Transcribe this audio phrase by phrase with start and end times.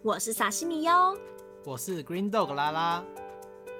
[0.00, 1.18] 我是萨西米哟，
[1.64, 3.04] 我是 Green Dog 拉拉，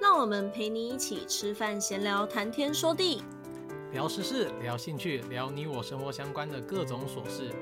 [0.01, 3.23] 让我们陪你一起吃饭闲聊，谈天说地，
[3.93, 7.53] 聊时事，聊兴趣，聊你我生活相关的各种琐事，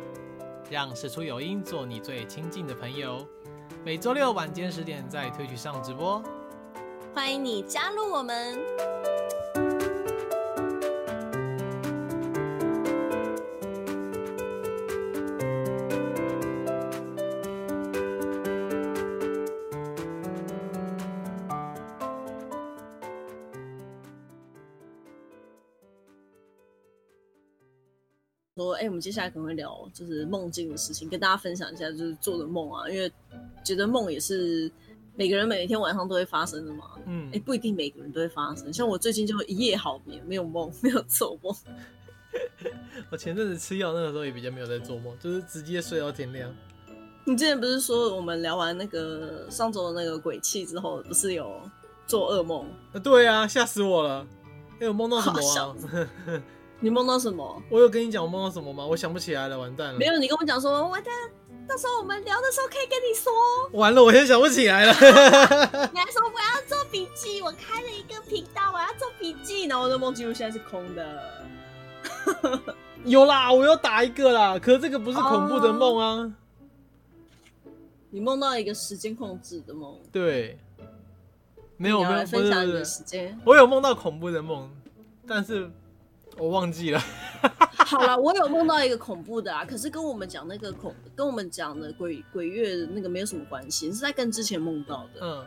[0.71, 3.23] 让事出有因做你最亲近的朋友。
[3.85, 6.21] 每周六晚间十点在推剧上直播，
[7.13, 8.57] 欢迎你加入我们。
[28.77, 33.11] 哎、欸，我们接下来可能会聊就是梦境的事情，跟大家分享一下，就是做的梦啊，因为
[33.63, 34.71] 觉得梦也是
[35.15, 36.85] 每个人每一天晚上都会发生的嘛。
[37.05, 38.71] 嗯，哎、欸，不一定每个人都会发生。
[38.71, 41.55] 像我最近就一夜好眠，没有梦， 没有做梦。
[43.09, 46.53] 我前阵子吃药那个时候也比较没有在做梦，就是直接睡到天亮。
[47.25, 51.59] 你之前不是说我们聊完那个上周的那个鬼气之后，不是有
[52.05, 52.65] 做噩梦？
[52.93, 54.25] 啊，对啊，吓死我了！
[54.75, 55.75] 哎、欸，我梦到什么啊？
[56.79, 57.61] 你梦到什么？
[57.69, 58.85] 我有跟你讲我梦到什么吗？
[58.85, 59.99] 我想不起来了，完蛋了。
[59.99, 61.11] 没有，你跟我讲说，完蛋，
[61.67, 63.31] 到时候我们聊的时候可以跟你说。
[63.71, 64.93] 完了，我现在想不起来了。
[65.91, 71.43] 你还说我要做笔记，我开了一个频道，我要做笔记，然后我的梦记录现在是空的。
[73.05, 76.17] 有啦，我要打一个啦，可是这个不是恐怖的梦啊。
[76.17, 76.31] Oh,
[78.11, 79.99] 你梦到一个时间控制的梦？
[80.11, 80.59] 对。
[81.75, 83.39] 没有，没有分享你的时间。
[83.43, 84.69] 我有梦到恐怖的梦，
[85.27, 85.71] 但是。
[86.39, 86.99] 我忘记了。
[87.87, 95.21] 好了，我有梦到一个恐怖的啊，可是跟我们讲那个恐，跟我们讲的鬼鬼月那个没有什么关系，是在跟之前梦到的。
[95.21, 95.45] 嗯，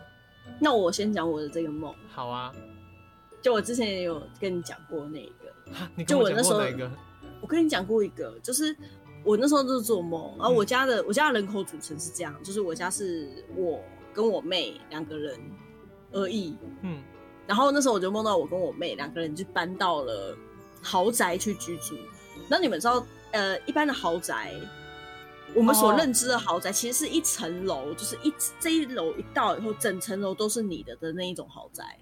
[0.58, 1.94] 那我先讲我的这个梦。
[2.08, 2.50] 好啊，
[3.42, 5.80] 就我之前也有跟你讲过那个。
[5.94, 6.90] 你跟我讲过哪个？
[7.42, 8.74] 我跟你讲过一个，就是
[9.22, 13.82] 我那时候就是做梦，然后我家的、嗯、我家的人口组成是这样，就是我家是我
[14.14, 15.38] 跟我妹两个人
[16.12, 16.56] 而已。
[16.82, 17.02] 嗯，
[17.46, 20.34] 然后那时候我就梦到我跟我妹两个人就搬到了。
[20.82, 21.96] 豪宅去居住，
[22.48, 24.54] 那你们知道，呃，一般的豪宅，
[25.54, 31.98] 我们所认知的豪宅，其实是一层楼，就是一这一楼一到以后，整层楼都是你的的那一种豪宅。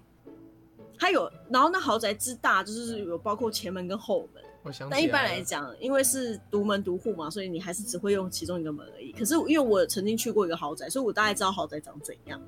[0.97, 4.43] 还有，然后那豪宅之大，就是有包括前门跟后门。
[4.63, 9.13] 我想，但一般来讲，因为是独门独户嘛，所以你还是只会用其中一个门而已。
[9.13, 12.41] 可是因为我曾经去过一个豪宅，所以我大概知道豪宅长怎样。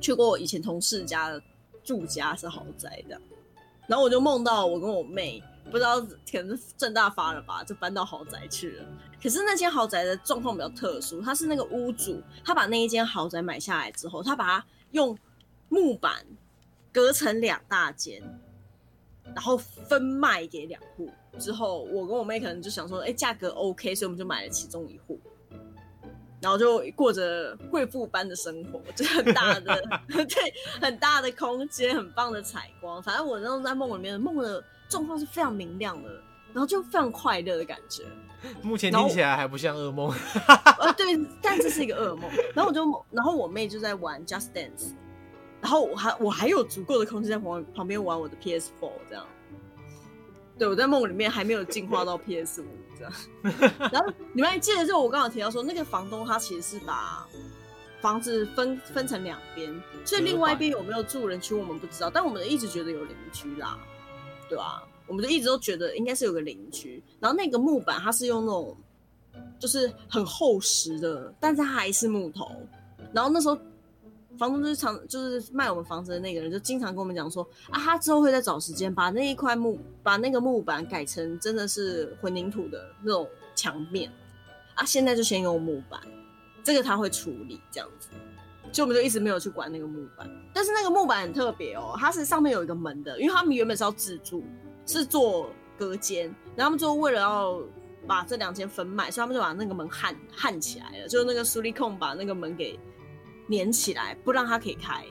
[0.00, 1.42] 去过我以前同事家的
[1.84, 3.20] 住家是豪宅的。
[3.90, 8.84] 然后我就梦到我跟我妹，不知道可能是政大发了吧，就搬到豪宅去了。
[9.20, 15.18] 可是那间豪宅的状况比较特殊，他是那个屋主，他把那一间豪宅买下来之后，他把它用
[15.68, 16.24] 木板
[16.92, 18.22] 隔成两大间，
[19.34, 21.10] 然后分卖给两户。
[21.36, 25.18] 之后我跟我妹可能就想说，哎，价格 OK，所以我们就买了其中一户。
[26.40, 33.02] 然后就过着贵妇般的生活，就很大的 对，很大的空间，很棒的采光。
[33.02, 36.10] 反正我那时候在梦里面，梦的状况是非常明亮的，
[36.52, 38.04] 然后就非常快乐的感觉。
[38.62, 40.10] 目前听起来还不像噩梦。
[40.80, 41.06] 呃，对，
[41.42, 42.30] 但这是一个噩梦。
[42.54, 44.94] 然后我就，然后我妹就在玩 Just Dance，
[45.60, 49.26] 然后我还我还有足够的空间在旁旁边玩我的 PS4 这样。
[50.58, 52.66] 对，我在梦里面还没有进化到 PS 五
[53.92, 57.26] 然后你们还记得就我刚刚提到说，那个房东他其实是把
[58.00, 59.72] 房子分分成两边，
[60.04, 63.78] 所以另外一边有没有住人区我们不知道，但我们一直觉得有邻居啦，
[64.48, 64.82] 对吧、啊？
[65.06, 68.76] 我们就一直都觉得应该是有个邻居，然后那个木板它是用那种
[69.58, 72.50] 就是很厚实的，但是它还是木头，
[73.12, 73.58] 然后那时候。
[74.40, 84.10] 房东就是常就是卖我们房子的那个人，就经常跟我们讲说啊，他之后会再找时间把那一块木把那个木板改成真的是混凝土的那种墙面
[84.76, 86.00] 啊，现在就先用木板，
[86.64, 88.08] 这个他会处理这样子，
[88.72, 90.26] 就我们就一直没有去管那个木板。
[90.54, 94.42] 但是那个木板很特别哦，它是上面有一个门的，因为他们原本是要自住，
[94.86, 97.60] 是做隔间，然后他们就为了要
[98.06, 102.80] 把这两间分卖，所以他们就把那个门焊焊起来了，就是那个苏利控把那个门给。
[103.50, 105.04] 粘起来，不让它可以开，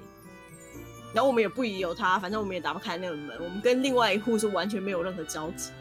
[1.13, 3.37] 然后我们也不疑有他，反正我们也打不开那个门。
[3.43, 5.75] 我们跟另外一户是完全没有任何交集的。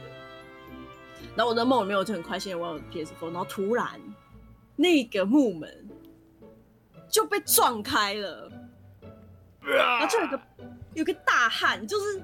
[1.36, 4.00] 然后我在梦里面，我就很开心的玩我的 PS4，然后突然
[4.74, 5.88] 那个木门
[7.08, 8.50] 就被撞开了，
[9.60, 10.40] 然后就有个
[10.94, 12.22] 有个大汉，就是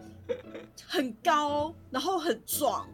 [0.87, 2.89] 很高，然后很壮，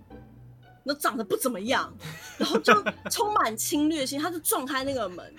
[0.84, 1.90] 然后长得不怎么样，
[2.37, 2.75] 然后就
[3.10, 5.34] 充满侵略性，他就撞开那个门。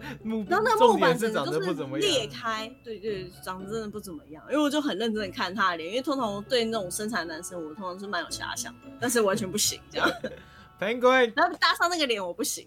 [0.48, 4.44] 然后那个木板整个都是裂开，对对，长得真的不怎么样。
[4.50, 10.10] 因为我就很认真的看他的脸，因为通常对那种身材的男生，我通常是蛮有遐想的，但是完全不行这样。
[10.80, 12.66] Penguin，然后搭上那个脸，我不行。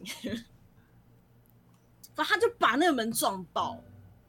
[2.16, 3.84] 反正他就把那个门撞爆，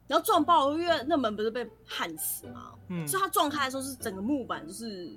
[0.06, 2.72] 然后撞爆，因为那门不是被焊死吗？
[2.88, 5.14] 嗯，所以他撞开的时候是整个木板就是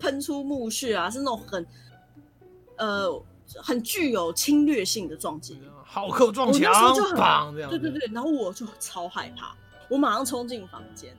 [0.00, 1.66] 喷出木屑啊，是那种很
[2.76, 3.22] 呃
[3.56, 5.60] 很具有侵略性的撞击，
[5.90, 6.70] 浩克撞墙，
[7.16, 9.56] 棒这样，对对对，然后我就超害怕，
[9.88, 11.16] 我马上冲进房间。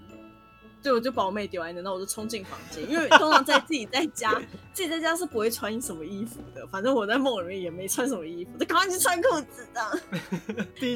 [0.81, 4.31] 对，我就把我妹丢在那，然后我就冲进房间，因为通常在自己在家，
[4.71, 6.65] 自己在家是不会穿什么衣服的。
[6.67, 9.91] 反正我在梦里面也没穿什么衣服，就赶快去穿裤子这样。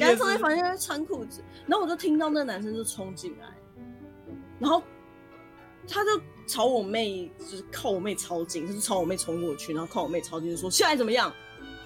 [0.00, 3.46] 赶快冲进房间穿裤子，然后我就听到那个男生就冲进来，
[4.58, 4.82] 然后
[5.86, 11.30] 他就朝我妹，就是靠我妹超近，就是朝我妹冲过去，然后靠我妹超近，就说现在怎么样？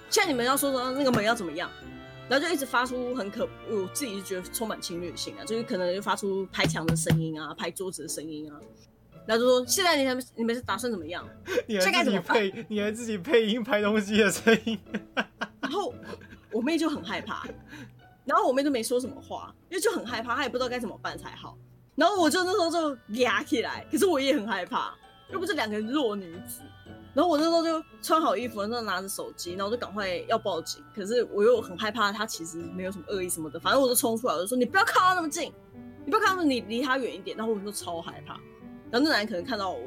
[0.09, 1.69] 现在你们要说说那个门要怎么样？
[2.27, 8.59] 然后就一直发出很可，我自己就觉得充满侵略性啊，就是可能就发出拍墙的声音啊，拍桌子的声音啊。
[9.25, 11.27] 然后就说：“现在你们你们是打算怎么样？
[11.67, 14.79] 你还自己配，你还自己配音拍东西的声音。
[15.61, 15.93] ”然后
[16.51, 17.45] 我妹就很害怕，
[18.25, 21.57] 然后我妹就没说什么话，因为就很害怕，她也不知道该怎么办才好。
[21.95, 24.95] 然后我就那时候就压起来，可是我也很害怕，
[25.31, 26.61] 又不是两个弱女子。
[27.13, 30.83] 然后我那时候就穿好衣服，然后拿着手机，然后就赶快要报警。
[30.95, 33.59] 可是我又很害怕，他其实没有什么恶意什么的。
[33.59, 35.51] 反正我就冲出来，我就说：“你不要靠他那么近，
[36.05, 38.33] 你不要靠他那么，你离他远一点。”然后我们就超害怕。
[38.91, 39.79] 然后那男人可能看到我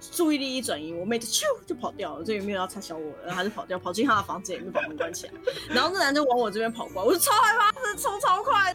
[0.00, 5.32] 注意力一转移，我妹就咻就跑掉了，这也没有要插小我，然后他就跑掉，跑进他的房间里面把门关起来。
[5.68, 8.74] 然后那男人就往我这边跑过来，我就超害怕，他冲超快，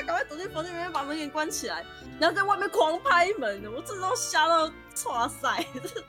[0.00, 1.84] 他赶快躲进房间里面，把门给关起来，
[2.18, 4.70] 然后在外面狂拍门，我真的都吓到
[5.06, 5.48] 哇塞。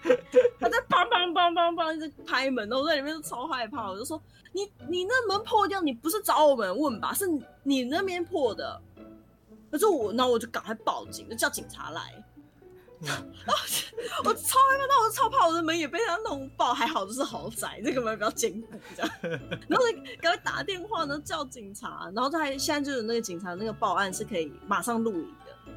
[0.59, 3.89] 他在砰砰砰砰砰一直拍门，然后我在里面就超害怕。
[3.89, 4.21] 我就说
[4.53, 7.13] ：“你你那门破掉，你不是找我们问吧？
[7.13, 7.25] 是
[7.63, 8.81] 你那边破的。”
[9.69, 12.23] 可是我，然后我就赶快报警，就叫警察来。
[14.23, 19.11] 我超害怕，那我超怕我的门也被他弄爆，还好就是豪宅，这个门比较坚固，这样。
[19.67, 19.85] 然后
[20.21, 25.73] 赶快打电话，然后叫警察，然后他还现在就是那个警察那个报案是可以马上录影的。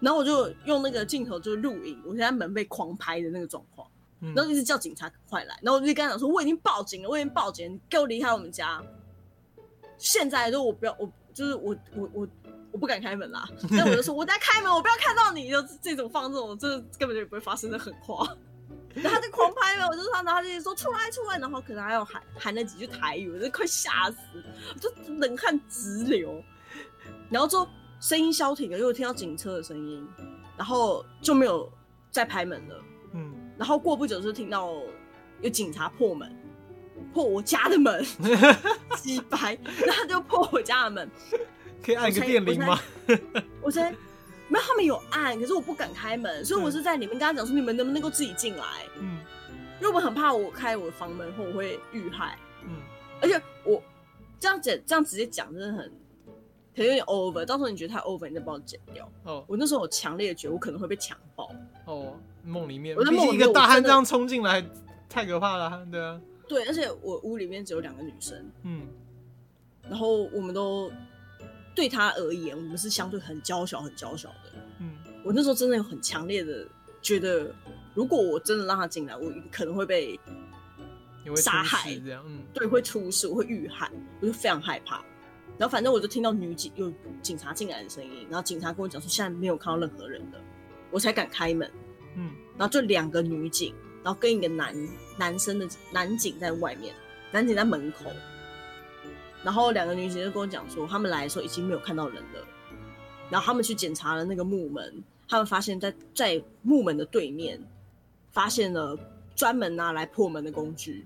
[0.00, 3.88] 然后我就用那个镜头就录影，我现在门被狂拍的那个状况，
[4.34, 8.82] 然后一直叫警察快来，然后我就跟他讲说我已经报警了，我已经报警了，你给我离开我们家。
[9.96, 12.28] 现在就我不要，我就是我我我。
[12.72, 16.68] 我我不敢开门啦，但我就说我在开门，我不要看到你，就这种放这种，这
[16.98, 18.26] 根本就不会发生的狠话。
[18.94, 24.18] 然后他就狂拍门，我就说他，然后他就说出来出来，然后可能还要喊喊了几句台语，我就快吓死，
[24.74, 26.42] 我就冷汗直流。
[27.28, 27.68] 然后之后
[28.00, 30.08] 声音消停了，因为我听到警车的声音，
[30.56, 31.70] 然后就没有
[32.10, 32.84] 再拍门了。
[33.12, 34.72] 嗯，然后过不久就听到
[35.40, 36.34] 有警察破门，
[37.12, 38.04] 破我家的门，
[38.98, 41.10] 几百，然后他就破我家的门。
[41.82, 42.80] 可以按一个电铃吗？
[43.62, 43.90] 我才
[44.48, 48.64] 没有，他们有按，可是我不敢开门，所以我是在里面跟他讲说：“你们能不能够自己进来？”
[48.98, 49.18] 嗯，
[49.80, 52.36] 因为我很怕我开我的房门后我会遇害。
[52.64, 52.76] 嗯，
[53.22, 53.82] 而且我
[54.38, 55.90] 这样剪这样直接讲真的很
[56.74, 59.10] 可能有点 over，到时候你觉得太 over，你再帮我剪掉。
[59.24, 61.50] 哦，我那时候有强烈的觉得我可能会被强暴。
[61.86, 64.64] 哦，梦里面，我在梦里面一个大汉这样冲进来，
[65.08, 65.86] 太可怕了。
[65.90, 68.50] 对啊，对，而且我屋里面只有两个女生。
[68.62, 68.88] 嗯，
[69.88, 70.90] 然后我们都。
[71.74, 74.52] 对他而言，我们是相对很娇小、很娇小的。
[74.78, 76.66] 嗯，我那时候真的有很强烈的
[77.00, 77.54] 觉得，
[77.94, 80.18] 如果我真的让他进来，我可能会被
[81.36, 81.94] 杀害。
[82.00, 83.90] 这样，嗯，对，会出事，我会遇害，
[84.20, 85.02] 我就非常害怕。
[85.58, 86.92] 然后反正我就听到女警有
[87.22, 90.40] 警察进来的声音，然后警察跟我讲说现在没有看到任何人了，
[90.90, 91.70] 我才敢开门。
[92.16, 94.74] 嗯，然后就两个女警，然后跟一个男
[95.18, 96.94] 男生的男警在外面，
[97.30, 98.10] 男警在门口。
[99.42, 102.46] 然后两个女警就跟我讲说，他们来的时候已经没有看到人了。
[103.30, 107.60] 然后他们去检查了那个木门，他们发现在在木门的对面，
[108.32, 108.98] 发现了
[109.34, 111.04] 专门拿来破门的工具。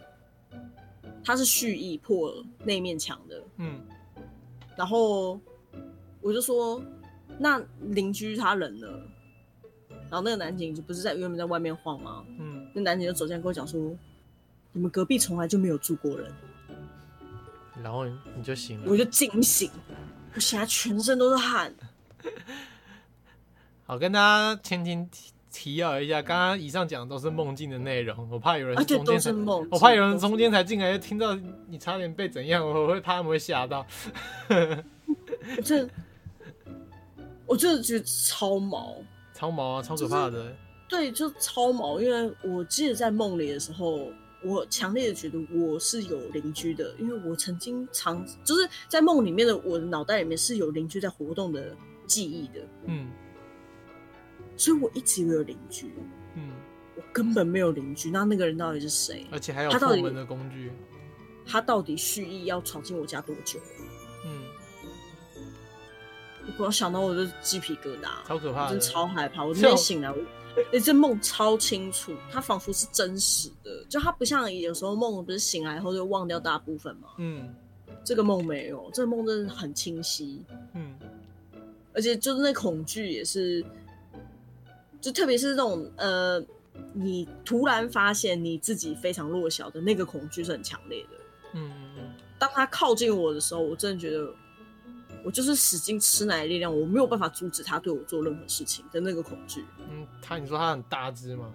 [1.23, 3.43] 他是蓄意破那面墙的。
[3.59, 3.81] 嗯。
[4.77, 5.39] 然后
[6.21, 6.83] 我就说，
[7.39, 8.89] 那邻居他人呢？
[10.11, 12.25] 然后那个男警就不是在原本在外面晃吗？
[12.39, 12.67] 嗯。
[12.75, 13.97] 那男警就走进来跟我讲说，
[14.73, 16.33] 你们隔壁从来就没有住过人。
[17.83, 19.71] 然后你就醒了，我就惊醒，
[20.35, 21.75] 我现在全身都是汗。
[23.85, 29.33] 好，跟大家前情提提要一下，刚刚以上讲的都是梦境的内容，我怕有人中间才，
[29.71, 31.35] 我怕有人中间才进来，听到
[31.67, 33.85] 你差点被怎样，我会怕他们会吓到。
[34.49, 35.89] 我这，
[37.47, 38.97] 我真的觉得超毛，
[39.35, 40.31] 超毛啊，超可怕的。
[40.31, 40.57] 就是、
[40.89, 44.09] 对，就超毛，因为我记得在梦里的时候。
[44.45, 51.75] 我强烈的觉得我是有邻居的，因为我曾经常就是在梦里面的我的脑袋里面是有邻居在活动的
[52.07, 53.11] 记忆的，嗯，
[54.57, 55.93] 所以我一直以为有邻居，
[56.35, 56.51] 嗯，
[56.97, 59.27] 我根本没有邻居，那那个人到底是谁？
[59.31, 60.71] 而且还有破门的工具，
[61.47, 63.59] 他到底蓄意要闯进我家多久？
[64.27, 64.43] 嗯，
[66.59, 69.43] 我想到我就鸡皮疙瘩，超可怕，真超害怕。
[69.45, 70.19] 我 今天醒来，我
[70.73, 77.09] 哎，这梦超清楚，它仿佛是真实的，就它不像有时候梦不是醒来后就忘掉大部分嘛？
[77.19, 77.53] 嗯，
[78.05, 80.45] 这个梦没有，这个梦真的很清晰。
[80.75, 80.95] 嗯，
[81.93, 83.65] 而且就是那恐惧也是，
[85.01, 86.41] 就特别是这种呃，
[86.93, 91.11] 你突然发现你自己非常弱小的那个恐惧是很强烈的。
[91.55, 94.33] 嗯嗯嗯，当他靠近我的时候，我真的觉得。
[95.25, 99.65] 我就是使劲吃奶的力量，我没有办法阻止他对我做任何事情的那个恐惧。
[99.91, 101.51] 嗯，他你说他很大只吗？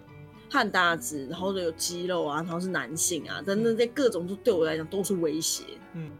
[0.50, 5.62] 他很大只，然后有肌肉啊，然后是男性啊，但那些各种都对我来讲都是威胁。
[5.94, 6.10] 嗯，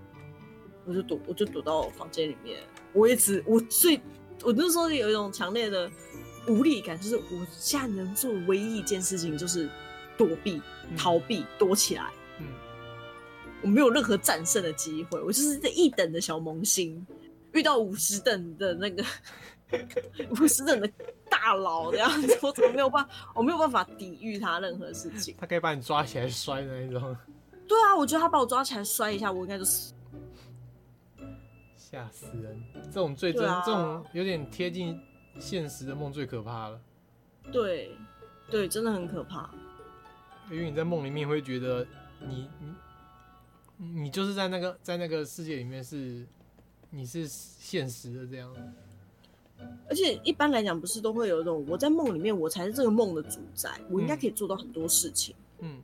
[0.85, 2.61] 我就躲，我就躲到房间里面。
[2.93, 4.01] 我一直，我最，
[4.45, 5.91] 我那时候有一种强烈的
[6.47, 9.69] 无力感，就是我现在能做唯一一件事情就是
[10.17, 10.63] 躲避、
[10.97, 12.05] 逃避、躲起来。
[12.39, 12.47] 嗯，
[13.63, 17.05] 我没有任何战胜的机会，我就是这一等的小萌新。
[17.53, 19.05] 遇到五十等的那个
[20.41, 20.91] 五十等的
[21.29, 23.33] 大佬这样子，我怎么没有办法？
[23.35, 25.35] 我没有办法抵御他任何事情。
[25.39, 27.17] 他可以把你抓起来摔的那种。
[27.69, 29.95] 对啊，我觉得他把我抓起来摔一下，我应该就死。
[31.77, 32.63] 吓死人！
[32.85, 35.01] 这种最真，啊、这种有点贴近
[35.39, 36.81] 现实的梦最可怕了。
[37.53, 37.97] 对，
[38.49, 39.51] 对，真的很可怕。
[40.51, 41.87] 因为你在梦里面会觉得
[42.21, 42.49] 你
[43.79, 46.27] 你你就是在那个在那个世界里面是。
[46.91, 48.53] 你是现实的这样，
[49.89, 55.35] 而且一般来讲，不是都会有一种我在梦里面，我才是这个梦的主宰，我应该可以做到很多事情。
[55.61, 55.81] 嗯，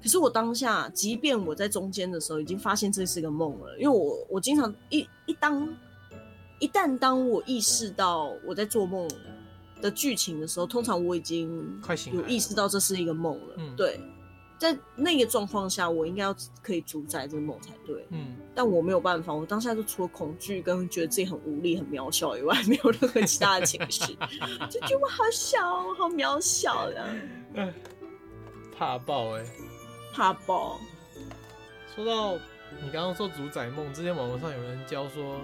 [0.00, 5.68] 可是我当下，即便我在中间的时候，已经发现这是一个梦了，因为我我经常一一当
[6.60, 9.10] 一旦当我意识到我在做梦
[9.80, 13.54] 的剧情的时候，通常我已经快醒，有意识到这是一个梦了。
[13.56, 14.00] 嗯，对。
[14.58, 18.04] 在那个状况下，我应该要可以主宰这个梦才对。
[18.10, 24.18] 嗯，但我没有办法，我当下就除了恐惧跟觉得自己很无力、很渺小以外，没有任何其他的情绪，
[24.68, 25.60] 就觉得我好小，
[25.94, 27.72] 好渺小的。
[28.76, 29.50] 怕爆哎、欸，
[30.12, 30.80] 怕爆。
[31.94, 32.34] 说到
[32.82, 35.40] 你刚刚说主宰梦，之前网络上有人教说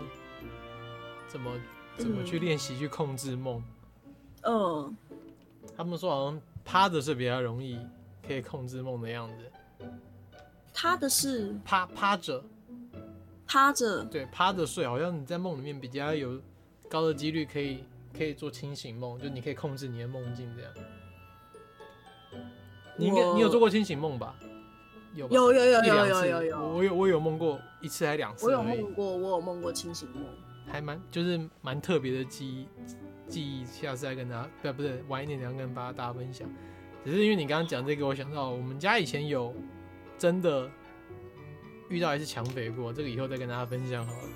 [1.29, 1.53] 怎么
[1.97, 3.63] 怎么去练习去控制梦。
[4.43, 4.97] 嗯，
[5.77, 7.79] 他们说好像趴着是比较容易。
[8.27, 9.87] 可以控制梦的样子，
[10.73, 12.43] 他的是趴趴着，
[13.47, 16.41] 趴着，对，趴着睡，好像你在梦里面比较有
[16.89, 17.85] 高的几率可以
[18.17, 20.73] 可以做清醒梦，就你可以控制你的梦境这样。
[22.97, 24.35] 你应该你有做过清醒梦吧？
[25.15, 28.47] 有有有有有有有有，我有我有梦过一次还两次。
[28.47, 30.25] 我有梦过，我有梦过清醒梦，
[30.67, 32.67] 还蛮就是蛮特别的记忆
[33.29, 36.49] 记忆，下次再跟大家不不是晚一点再跟大家分享。
[37.05, 39.55] 只是因为你刚刚讲这个，我想到我们家以前有
[40.19, 40.71] 真的
[41.89, 44.29] 遇到一次抢匪过，这个以后再跟大家分享好了。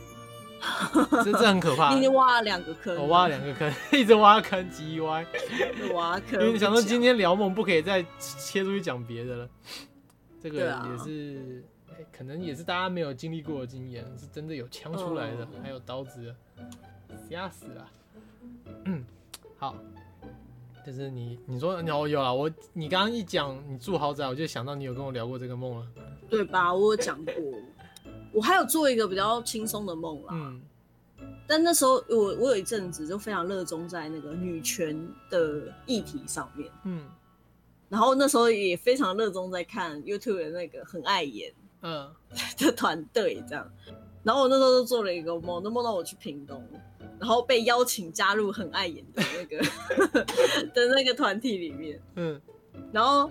[1.25, 1.95] 这这很可怕。
[1.95, 5.25] 你挖了两个坑，我挖了两个坑， 一直挖坑，叽歪。
[5.95, 6.41] 挖坑。
[6.41, 9.49] 因为你想说今天聊梦，不可以再切出去讲别的了。
[10.43, 10.59] 这个
[10.91, 11.65] 也是，
[11.97, 16.37] 欸，可能也是大家没有经历过的经验，是真的有枪出来的，嗯，还有刀子的，
[17.31, 17.91] 吓死了。
[18.85, 19.05] 嗯，
[19.59, 19.77] 好。
[20.89, 22.33] 就是你，你说你有啊？
[22.33, 25.87] 我你刚刚一讲你住豪宅，我就想到你有跟我聊过这个梦了，
[26.31, 26.73] 对吧？
[26.73, 27.35] 我有讲过，
[28.33, 30.29] 我还有做一个比较轻松的梦啦。
[30.33, 30.63] 嗯，
[31.47, 37.07] 但那时候我我有一阵子就非常热衷在那个女权的议题上面，嗯，
[37.91, 41.53] 然后那时候也非常热衷在看 YouTube 的那个很爱演
[41.83, 42.11] 嗯
[42.57, 43.71] 的团队这样，
[44.29, 46.63] 然后我那时候就做了一个梦，都梦到我去屏东。
[47.19, 49.59] 然后被邀请加入很爱演的那个
[50.75, 52.39] 的那个团体里面，嗯，
[52.93, 53.31] 然后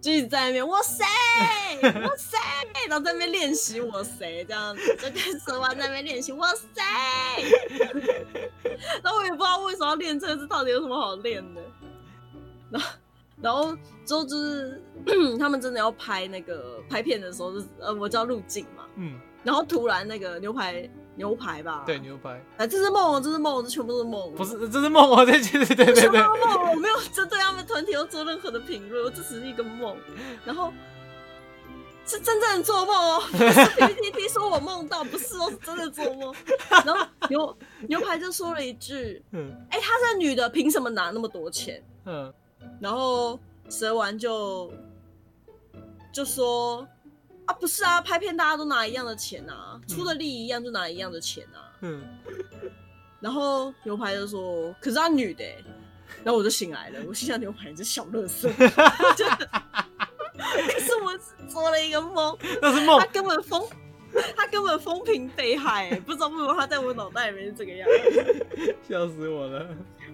[0.00, 1.04] 就一直在那边哇塞
[1.82, 2.38] 哇塞，
[2.88, 6.82] 然后在那边练习哇塞这样子，就跟蛇丸在那边练习哇塞，
[9.04, 11.60] 然后我也不知道为什么要练这个，这到底有什么好练的？
[12.70, 12.88] 然后
[13.42, 14.80] 然后之后就是
[15.38, 20.88] 他们真的要拍那个拍片的时候，就是呃我叫入镜嘛，嗯，然后突然那个牛排。
[21.14, 22.42] 牛排吧，对牛排。
[22.56, 24.34] 哎，这是梦，这是梦，这全部都是梦。
[24.34, 26.08] 不是，这是梦，我在对对对对对。
[26.08, 29.94] 梦，我没有针对他们团体要做任何的评论，我这只是一个梦。
[30.42, 30.72] 然后
[32.06, 36.34] 是真正的做梦哦，不是 PPT 说我梦到，不是哦，是真的做梦。
[36.86, 37.58] 然后牛
[37.88, 42.32] 牛排就说了一句：“嗯，哎，她是女的，凭什么拿那么多钱？”嗯，
[42.80, 43.38] 然后
[43.68, 44.72] 蛇丸就
[46.12, 46.86] 就说。
[47.44, 51.74] 啊，不是啊，拍片大家都拿一样的钱啊，嗯、出的力一样就拿一样的钱啊。
[51.80, 52.00] 嗯。
[53.18, 55.44] 然后牛排就说：“可是她女的。”
[56.22, 58.48] 然后我就醒来了，我心想：“牛排，你这小乐色。
[58.54, 58.62] ”可
[60.78, 63.68] 是我做了一个梦， 那是梦，他根本风，
[64.36, 69.66] 他根本风平被害，不知道为什么他在我脑袋里面是这个样子， 笑死我了。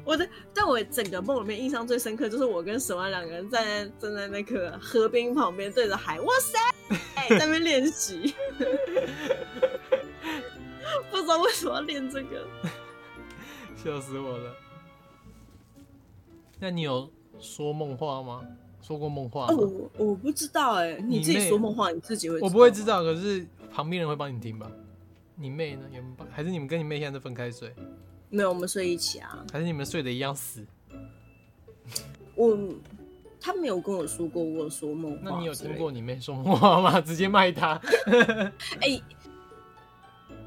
[0.09, 6.59] 我的，但我整个梦里面印象最深刻，就是我跟沈万两个人站在站在那个河边旁边，对着海，哇塞，
[7.29, 8.35] 在那边练习。
[11.11, 12.49] 不知道为什么要练这个，
[13.77, 14.57] 笑死我了。
[16.59, 18.41] 那你有说梦话吗？
[18.81, 19.57] 说过梦话吗？
[19.59, 22.41] 哦，我不知道哎，你自己说梦话，你自己会？
[22.41, 24.73] 我不会知道，可是旁边人会帮你听吧？
[25.37, 25.83] 你妹呢？
[25.93, 26.27] 有没有？
[26.31, 27.75] 还是你们跟你妹现在都分开睡？
[28.31, 29.45] 没有，我们睡一起啊。
[29.53, 30.65] 还是你们睡的一样死？
[32.35, 32.57] 我
[33.41, 35.19] 他没有跟我说过我说梦话。
[35.23, 37.01] 那你有听过你妹说梦话吗？
[37.03, 37.81] 直接卖他。
[38.81, 39.03] 哎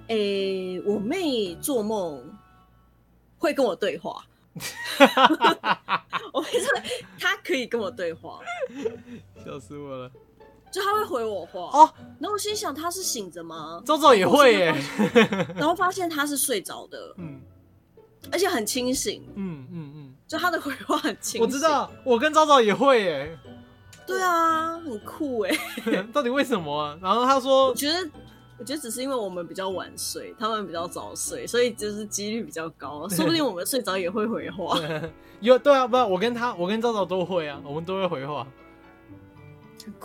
[0.08, 2.24] 哎、欸欸，我妹做梦
[3.38, 4.24] 会跟我对话。
[6.34, 6.68] 我跟你说，
[7.18, 8.42] 她可以跟我对话，
[9.44, 10.12] 笑死我了。
[10.72, 11.94] 就他会回我话哦。
[12.20, 13.82] 然后我心想，他是醒着吗？
[13.86, 14.74] 周周也会耶。
[15.56, 17.14] 然后发现他是睡着的。
[17.18, 17.42] 嗯。
[18.32, 21.42] 而且很清醒，嗯嗯嗯，就他的回话很清醒。
[21.42, 23.38] 我知道，我跟昭昭也会耶。
[24.08, 25.52] 对啊，很酷哎。
[26.12, 26.98] 到底为什么啊？
[27.02, 28.10] 然后他说，我觉得，
[28.58, 33.08] 我觉得只是因为我们比较晚睡，他们比较早睡，所以就是几率比较高。
[33.10, 34.78] 说不定我们睡着也会回话。
[35.40, 38.46] 有对啊，不，我跟他，我跟昭昭都会啊，我们都会回话。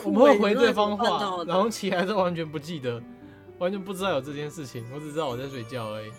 [0.04, 3.02] 我们会回对方话，然后起来是完全不记得，
[3.58, 6.10] 完全不知道有这件事情，我只知道我在睡觉而已。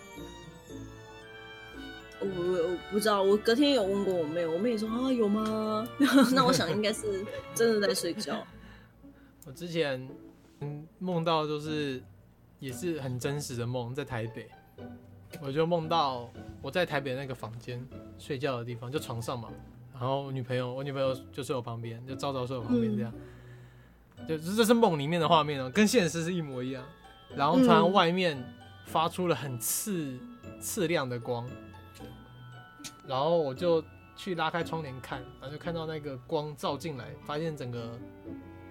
[2.20, 2.26] 我
[2.70, 5.86] 我不知道，我隔天有问过我妹，我妹说啊有吗？
[6.34, 8.44] 那我想应该是真的在睡觉。
[9.46, 10.08] 我之前
[10.60, 12.02] 嗯梦到就是
[12.58, 14.48] 也是很真实的梦，在台北，
[15.40, 17.86] 我就梦到我在台北那个房间
[18.18, 19.48] 睡觉的地方，就床上嘛，
[19.92, 23.12] 然后我女朋友我女朋友就睡我旁边，就照照睡我旁边这样，
[24.18, 26.84] 嗯、就这是梦里面的画面哦，跟现实是一模一样。
[27.36, 28.42] 然后突然外面
[28.86, 30.18] 发出了很刺
[30.60, 31.48] 刺亮的光。
[33.08, 33.82] 然后我就
[34.14, 37.98] 去拉开窗帘看，然后就看到那个光照进来，发现整个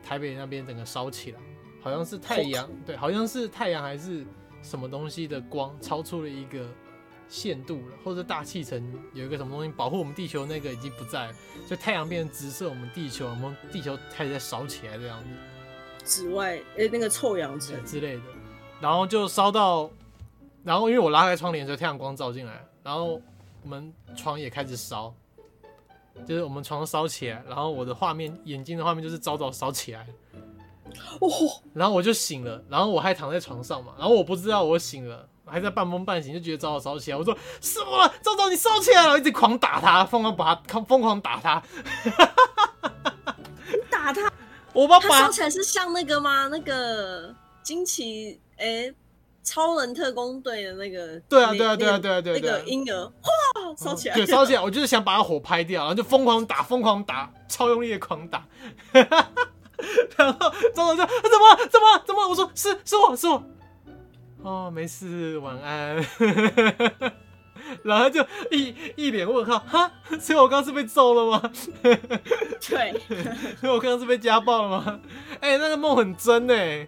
[0.04, 1.39] 台北那边整个烧起来，
[1.82, 4.23] 好像是太阳，对，好像是太阳还是
[4.62, 6.69] 什么东西的光超出了一个
[7.28, 11.34] 限度了，或者大气层有一个什么东西保护我们地球，那个已经不在了，
[11.67, 15.30] 就太阳变成直射我们地球，我们地球开始在烧起来这样子，
[16.04, 18.21] 紫外诶，那个臭氧层之类的，
[18.80, 19.89] 然后就烧到，
[20.63, 23.19] 然后因为我拉开窗帘，所以太阳光照进来，然后。
[23.68, 25.14] 我们床也开始烧，
[26.26, 30.08] 就是我们床烧起来，然后我的画面，眼睛的画面就是早早烧起来，
[31.20, 31.28] 哦，
[31.74, 41.62] 然后我就醒了，然后我还躺在床上嘛，然后我不知道我醒了，还在半梦半醒，就觉得早早烧起来，我说师傅，早早你烧起来了，一直狂打他，疯狂把他，疯狂打他，
[43.92, 44.32] 打他，
[44.72, 46.48] 我把他烧起来是像那个吗？
[46.48, 48.66] 那个惊奇哎。
[48.66, 48.96] 欸
[49.48, 53.32] 超人特工队的那个，对啊，对啊，对啊，对啊，对啊，那个婴儿，哗，
[53.78, 58.44] 烧起来，对，烧起来，我就是想把他火拍掉，然后就疯狂打，疯狂打，超用力的狂打，
[58.92, 63.44] 然后张总就怎么怎么怎么，我说是是我是我，
[64.42, 66.04] 哦，没事，晚安，
[67.84, 71.52] 然后就一一脸问号，哈，所以我刚刚是被揍了吗？
[71.84, 73.00] 对，
[73.60, 75.00] 所以我刚刚是被家暴了吗？
[75.40, 76.88] 哎、欸，那个梦很真哎。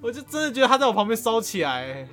[0.00, 2.08] 我就真的觉得他在我旁边烧起来，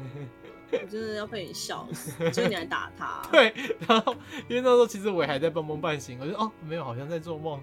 [0.71, 3.21] 我真的要被你笑死，就是你来打他。
[3.31, 3.53] 对，
[3.87, 4.15] 然后
[4.47, 7.59] 因为那时候其实我也还在半梦半醒，我就哦没有，好像在做梦，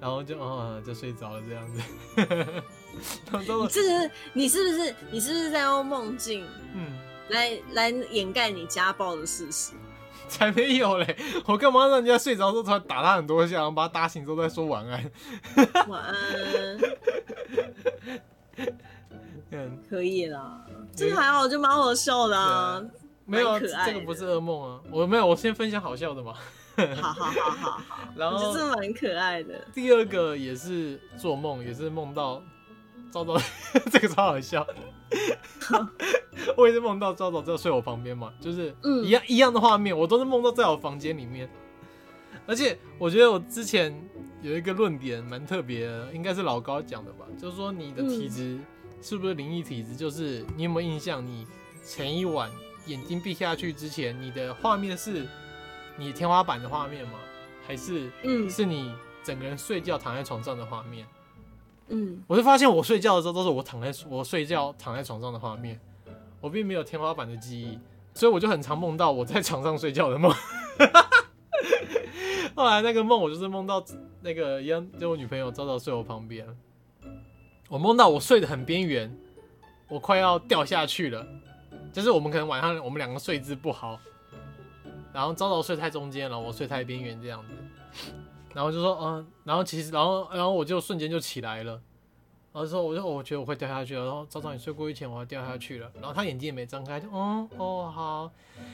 [0.00, 1.80] 然后就哦就睡着了这样子。
[3.38, 9.72] 你这是你是不是你是不是在用梦境嗯来来掩盖你家暴的事实？
[10.28, 11.16] 才没有嘞！
[11.46, 15.10] 我干嘛让人家睡着之后突然打他很多下，然后把他打醒之后再说晚安？
[15.88, 16.78] 晚安。
[19.50, 22.82] 嗯，可以啦，这个还好，就蛮好笑的啊。
[23.24, 24.80] 没有，这个不是噩梦啊。
[24.90, 26.34] 我没有，我先分享好笑的嘛。
[26.96, 27.82] 好好好好好。
[28.16, 29.66] 然后这蛮可爱的。
[29.74, 32.42] 第二个也是做梦，也是梦到
[33.10, 33.36] 昭昭，
[33.90, 34.66] 这个超好笑。
[36.56, 41.48] 我也是梦到昭昭在睡我旁边嘛，就是一样一样的画面，我都是梦到在我房间里面。
[42.46, 43.94] 而且我觉得我之前
[44.40, 48.58] 有一个论点蛮特别的，应该是老高讲的吧，就是说你的体质
[49.00, 49.94] 是不是灵异体质？
[49.96, 51.46] 就是你有没有印象，你
[51.84, 52.50] 前一晚
[52.86, 55.26] 眼睛闭下去之前，你的画面是
[55.96, 57.18] 你天花板的画面吗？
[57.66, 61.06] 还是嗯，是你整个人睡觉躺在床上的画面？
[61.88, 65.80] 嗯，我就发现我睡觉的时候都是我躺在我睡觉躺在床上的画面，
[66.40, 67.78] 我并没有天花板的记忆，
[68.14, 70.34] 所以我就很常梦到我在床上睡觉的梦。
[72.54, 73.84] 后来那个梦我就是梦到
[74.20, 76.46] 那个一样，就我女朋友早早睡我旁边，
[77.68, 79.14] 我梦到我睡得很边缘，
[79.88, 81.26] 我快要掉下去了，
[81.92, 84.00] 就是我们可能晚上我们两个睡姿不好，
[85.12, 88.10] 然后朝朝睡太中间了，我睡太边缘这样子，
[88.54, 91.80] 然后就说嗯，然后其实然后然后我就瞬间就起来了。
[92.58, 94.04] 然后说，我就我觉得我会掉下去了。
[94.04, 95.88] 然后早早你睡过一前，我要掉下去了。
[96.00, 98.28] 然后他眼睛也没睁开，就哦哦好。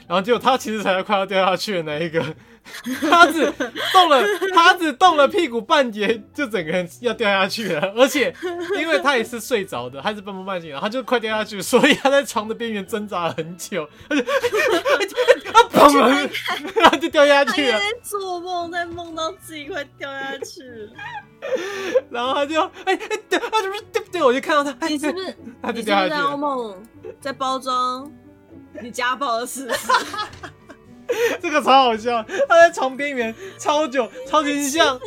[0.08, 2.18] 然后结果他其实才快要掉下去的那一个，
[3.10, 3.44] 他只
[3.92, 4.22] 动了，
[4.54, 7.92] 他只动了屁股半截，就整个人要掉下去了。
[7.94, 8.34] 而且
[8.78, 14.22] 因为他也是睡着的，他是半梦半醒，然后他就快掉下去，所以他在床的边缘挣扎了很久，他就
[15.52, 16.30] 他砰，
[16.80, 17.72] 然后就掉下去了。
[17.72, 20.90] 他在做梦，在梦到自己快掉下去了。
[22.08, 25.36] 然后他就哎哎对，他就是对对，我就看到他，你是不是？
[25.62, 26.16] 他就掉下去了。
[26.16, 26.86] 你是不是在梦，
[27.20, 28.12] 在包装
[28.80, 29.92] 你家暴的事实。
[31.40, 34.98] 这个超好笑，他在床边缘超久，超级像，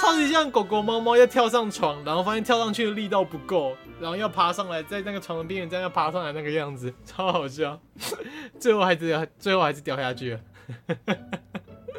[0.00, 7.78] 超级像狗狗猫猫要跳上床，然后发现跳上去的力道不够，然后要爬上来，在那个床的边缘这样要爬上来那个样子，超好笑。
[8.60, 10.40] 最后还是，最后还是掉下去了。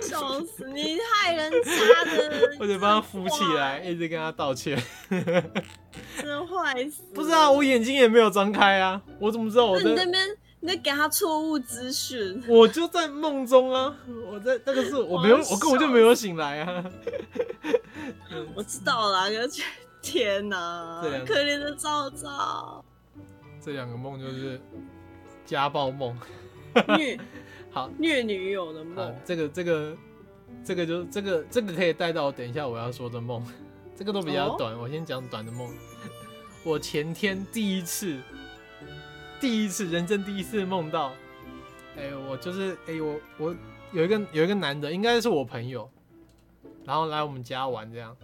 [0.03, 2.57] 笑死你，害人家的！
[2.59, 4.81] 我得帮他扶起来，一直跟他道歉。
[6.21, 7.03] 真坏死！
[7.13, 9.85] 不是啊，我眼睛也没有张开啊，我怎么知道我在？
[9.85, 12.43] 你那边你在给他错误资讯。
[12.47, 13.95] 我就在梦中啊，
[14.31, 16.83] 我在那个是我没有，我根本就没有醒来啊。
[18.55, 19.63] 我知道了，而且
[20.01, 22.83] 天哪，可怜的昭昭。
[23.63, 24.59] 这两个梦就是
[25.45, 26.17] 家暴梦。
[27.73, 29.97] 好，虐女友的梦，这个这个
[30.63, 33.43] 这个就这个这个可以带到等一下我要说的梦，
[33.95, 35.73] 这个都比较短，哦、我先讲短的梦。
[36.63, 38.21] 我前天第一次，
[39.41, 41.13] 第一次人生第一次梦到，
[41.97, 43.55] 哎、欸，我就是哎、欸、我我
[43.91, 45.89] 有一个有一个男的，应该是我朋友，
[46.85, 48.15] 然后来我们家玩这样，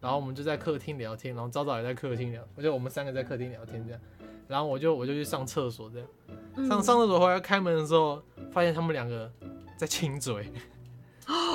[0.00, 4.00] 然后我们就在客厅聊天，然后早早也在客厅聊，我就我们三个在客厅聊天这样，
[4.48, 6.08] 然后我就我就去上厕所这样。
[6.56, 9.30] 上上厕所回来开门的时候，发现他们两个
[9.76, 10.52] 在亲嘴，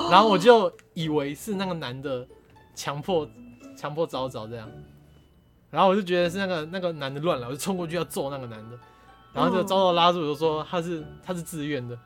[0.10, 2.28] 然后我就以为是那个男的
[2.74, 3.28] 强迫
[3.78, 4.70] 强迫早早这样，
[5.70, 8.78] 然后我就觉得是那个那个男的乱了，我就冲过去要揍那个男的，
[9.34, 11.98] 然后就早早拉住我就说他是他是自愿的，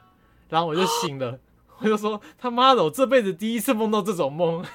[0.49, 1.39] 然后我就醒了，
[1.79, 4.65] 我就说他妈的，我这辈子第一次梦到这种梦，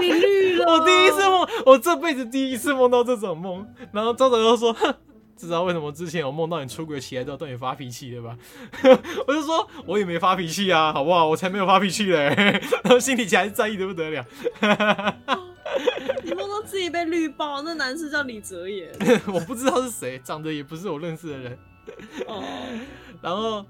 [0.00, 0.56] 你绿。
[0.56, 4.74] 了， 我第一次梦，我这辈子第一次梦到这种梦，然后昭昭又说。
[5.36, 8.36] 知道为什么之前我梦到你出轨起来都要对你发脾气对吧？
[9.26, 11.26] 我就说我也没发脾气啊，好不好？
[11.28, 12.26] 我才没有发脾气嘞，
[12.84, 14.24] 然后心里其实还是在意的不得了。
[16.22, 18.92] 你梦到自己被绿爆，那男生叫李泽言，
[19.26, 21.58] 我不知道是谁，长得也不是我认识的人。
[22.26, 22.42] 哦，
[23.20, 23.64] 然后。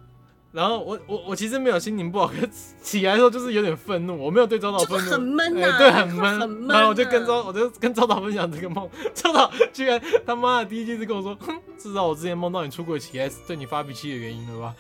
[0.53, 2.49] 然后我我我其实没有心情不好，可是
[2.83, 6.41] 起来的时候就是有点愤怒，我没有对昭导愤怒，很闷啊，欸、对，很闷。
[6.41, 14.75] 很闷啊、然后我就跟昭，我就跟昭导分享这个梦，昭导居然他妈的第一句是跟我说，哼，至少我之前梦到你出轨起来是对你发脾气的原因了吧？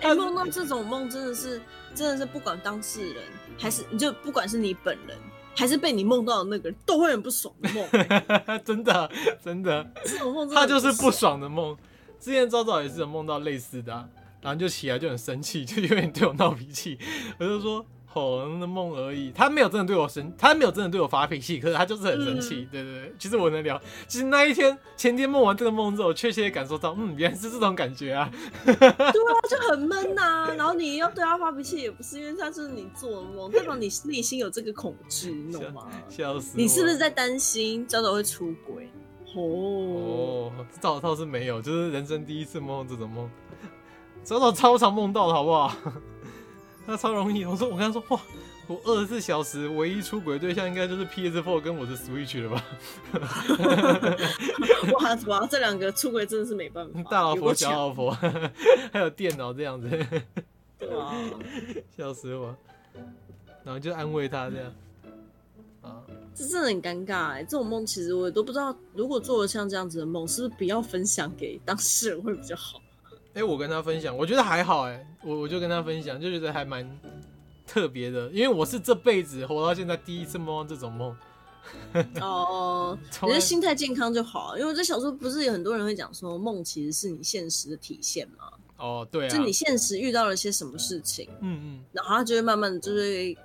[0.00, 1.60] 哎、欸，梦到这种梦真的是
[1.94, 3.22] 真的是不管当事人
[3.58, 5.14] 还是你就不管是你本人
[5.54, 9.10] 还是被你梦到的那个人都会很不爽的梦，真的
[9.44, 11.76] 真的，这种梦他就是不爽的梦。
[12.18, 14.08] 之前昭昭也是有梦到类似的、啊。
[14.40, 16.98] 然后就起来就很生气， 就有点对我闹脾气。
[17.38, 22.56] 我就说：“吼，那梦而已。”他没有真的对我生，他没有真的对我发脾气，可是他就是很生气。
[22.56, 23.80] 嗯、对对对，其实我能聊。
[24.06, 28.30] 其实那一天前天梦完这个梦之后，我确切感受到，嗯，原来是这种感觉啊。
[28.64, 29.06] 对啊，
[29.50, 30.54] 就很闷呐、啊。
[30.54, 35.88] 然后你要对他发脾气，也不是因为他是你做的梦，代表你内心有这个恐惧，你懂吗？
[36.08, 36.52] 笑死！
[36.56, 38.88] 你是不是在担心昭昭会出轨？
[39.34, 43.28] 哦，这倒倒是没有，就是人生第一次梦这种梦。
[44.28, 45.74] 真的超常梦到的好不好？
[46.84, 47.46] 那超容易。
[47.46, 48.20] 我说，我跟他说，哇，
[48.66, 52.64] 我二十四小时唯一出轨对象应该就是 PS4 跟我的 Switch 了吧？
[55.00, 57.02] 哇哇，这两个出轨真的是没办法。
[57.04, 58.10] 大老婆、小老婆，
[58.92, 59.88] 还有电脑这样子，
[60.78, 61.14] 对啊，
[61.96, 62.54] 笑死我。
[63.64, 64.70] 然后就安慰他这样。
[65.80, 66.02] 啊，
[66.34, 67.42] 这真的很尴尬哎。
[67.42, 72.78] 这种梦其实我也都不知道，如果做了像这样子的梦，是不是不要分享给当事人会比较好？
[73.38, 76.84] 哎、欸，我跟他分享，我觉得还好哎，我我就跟他分享，就觉得还蛮
[77.64, 81.16] 特别的，因为我是这辈子活到现在第一次梦到这种梦。
[82.20, 88.50] 哦， 觉得心态健康就好，因为我在小时候不是有很多人会讲说，梦其实是你现实的体现吗。
[88.78, 93.36] 哦，对啊，就你现实遇到了些什么事情，嗯嗯，然后他就会慢慢的就是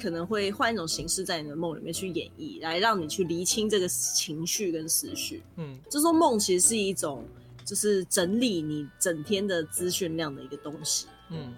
[0.00, 5.42] 可能会换一种形式在你的梦里面去演绎，来让你去厘清这个情绪跟思绪。
[5.56, 7.22] 嗯，就说梦其实是一种。
[7.66, 11.52] 就是整理你整天的资讯量的一个东西，嗯，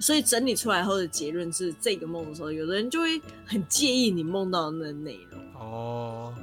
[0.00, 5.40] 所以整理出来后的结论是这个梦的时候，有的人就会很介意你梦到的那个内容。
[5.54, 6.34] 哦，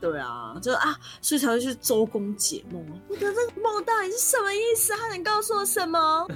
[0.00, 2.86] 对啊，就啊，所以才会去周公解梦。
[3.08, 4.92] 我觉得这个梦到底是什么意思？
[4.92, 6.26] 他能告诉我什么？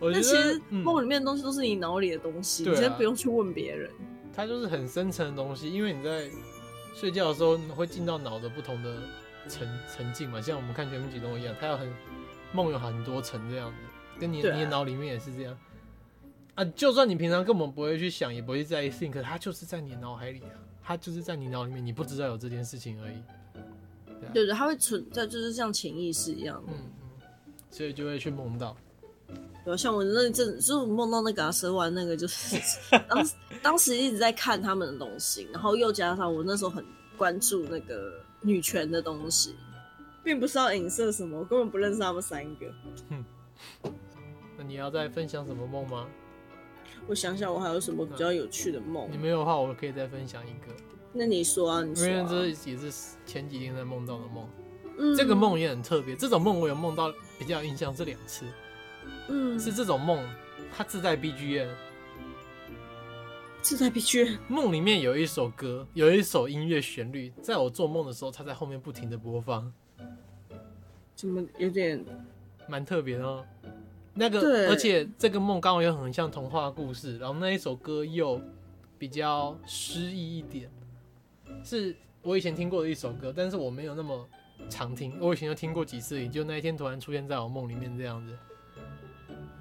[0.00, 3.88] 那其实梦里面的东西都是你脑里的东西，嗯、你先不用去问别人。
[4.34, 6.28] 它就是很深层的东西，因为你在
[6.94, 8.96] 睡觉的时候会进到脑的不同的
[9.48, 11.92] 层层境嘛，像我们看全民启动一样，它要很
[12.52, 13.76] 梦有很多层这样子，
[14.20, 15.58] 跟你、啊、你的脑里面也是这样
[16.54, 16.64] 啊。
[16.64, 20.60] 就算你平常根本不会去想，也不会在意 think，它就是在你脑海里啊。
[20.86, 23.16] 它就是在你脑里面，你不知道有这件事情而已。
[24.20, 26.62] 对、啊、对，它会存在，就是像潜意识一样。
[26.68, 27.24] 嗯嗯，
[27.70, 28.76] 所以就会去梦到。
[29.64, 32.60] 对，像我那阵，就是梦到那个阿蛇丸，那个就是
[33.08, 33.26] 当
[33.62, 36.84] 当时一直在看他们的东西，然后又加上我那时候很
[37.16, 39.56] 关注那个女权的东西，
[40.22, 42.72] 并不是要影射什么，我根本不认识他们三个。
[43.08, 43.24] 哼，
[44.58, 46.06] 那你要再分享什么梦吗？
[47.06, 49.06] 我想想，我还有什么比较有趣的梦？
[49.06, 49.08] 啊？
[49.10, 50.74] 你没有的话，我可以再分享一个。
[51.12, 52.10] 那你说啊，你说啊。
[52.10, 54.48] 因为这也是前几天在梦到的梦。
[54.98, 55.16] 嗯。
[55.16, 58.44] 这个梦也很特别，这种梦我有梦到比较有印象，这两次。
[59.28, 59.58] 嗯。
[59.58, 60.22] 是这种梦，
[60.70, 61.68] 它自带 BGM。
[64.46, 69.72] 梦里面有一首歌，有一首音乐旋律，在我做梦的时候，它在后面不停的播放。
[71.14, 72.04] 怎么有点？
[72.68, 73.42] 蛮特别的哦。
[74.12, 78.38] 那个，而且这个梦刚好又很像童话故事，然后那一首歌又
[78.98, 80.70] 比较诗意一点，
[81.62, 84.28] 是我以前听过的一首歌，但是我没有那么
[84.68, 88.36] 常听，我以前就听过几次，也就那一天突然出现在我梦里面这样子。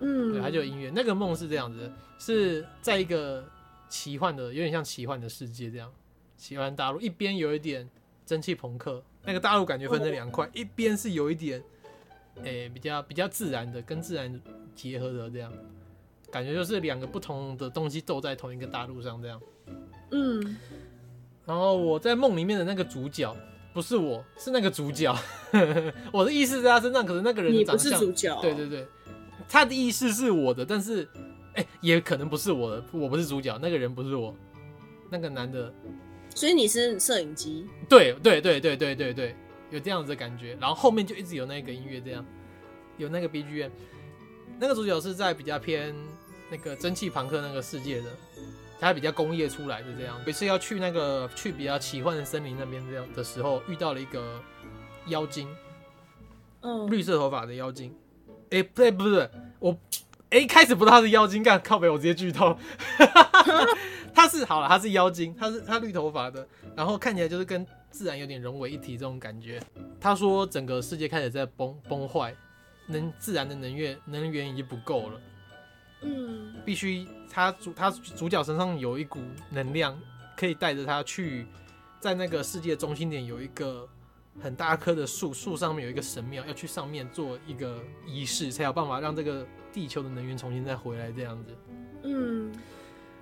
[0.02, 0.92] 嗯，对，它就有音乐。
[0.94, 1.90] 那个梦是这样子，
[2.20, 3.44] 是在一个
[3.94, 5.94] 奇幻的，有点像奇幻的世界这样，
[6.36, 7.88] 奇幻大陆一边有一点
[8.26, 11.64] 蒸汽朋克，那个大陆感觉分成两块，一边是有一点。
[12.44, 14.42] 诶、欸，比较比较自然的，跟自然
[14.74, 15.54] 结合的这样，
[16.32, 19.40] 感觉就是两个不同的东西斗在同一个大陆上这样。
[20.10, 20.58] 嗯，
[21.46, 23.38] 然后我在梦里面的那个主角
[23.72, 25.16] 不是我，是那个主角。
[26.12, 28.42] 我的意识在他身上，可是那个人长相，你不是主角。
[28.42, 28.88] 对对对，
[29.48, 31.08] 他的意识是我的，但是
[31.54, 34.36] 哎、欸，也可能不是我的，我不是主角，那个人不是我，
[35.10, 35.74] 那个男的。
[36.36, 37.68] 所以你是摄影机？
[37.88, 39.36] 对对对对对对对。
[39.70, 42.24] 有这样子的感觉，然后后面就一直有那个音乐，这样
[42.98, 43.72] 有那个 BGM。
[44.60, 45.96] 那个主角是在比较偏
[46.52, 48.06] 那个蒸汽朋克那个世界的，
[48.80, 50.22] 他比较工业出来的这样。
[50.28, 54.40] 每次要去那个去比较奇幻的森林那边这样的时候，遇到了一个
[55.08, 55.48] 妖精，
[56.62, 57.92] 嗯，绿色头发的妖精。
[58.52, 59.76] 哎、欸，不对不对，我
[60.34, 62.58] 哎、欸、一开始不知道他是妖精，干靠北我直接剧透。
[64.16, 67.66] 他是好了，他是妖精，他是他绿头发的，然后看起来就是跟。
[67.94, 69.62] 自然有点融为一体这种感觉。
[70.02, 72.36] 他说整个世界开始在崩崩坏，
[72.88, 75.22] 能自然的能源能源已经不够了。
[76.02, 79.96] 嗯，必须他主他主角身上有一股能量，
[80.36, 81.46] 可以带着他去，
[82.00, 83.88] 在那个世界中心点有一个
[84.42, 91.58] 很大棵的树，树上面有一个神庙，要去上面做一个仪式，才有办法让这个地球的能源重新再回来这样子。
[92.04, 92.54] 嗯，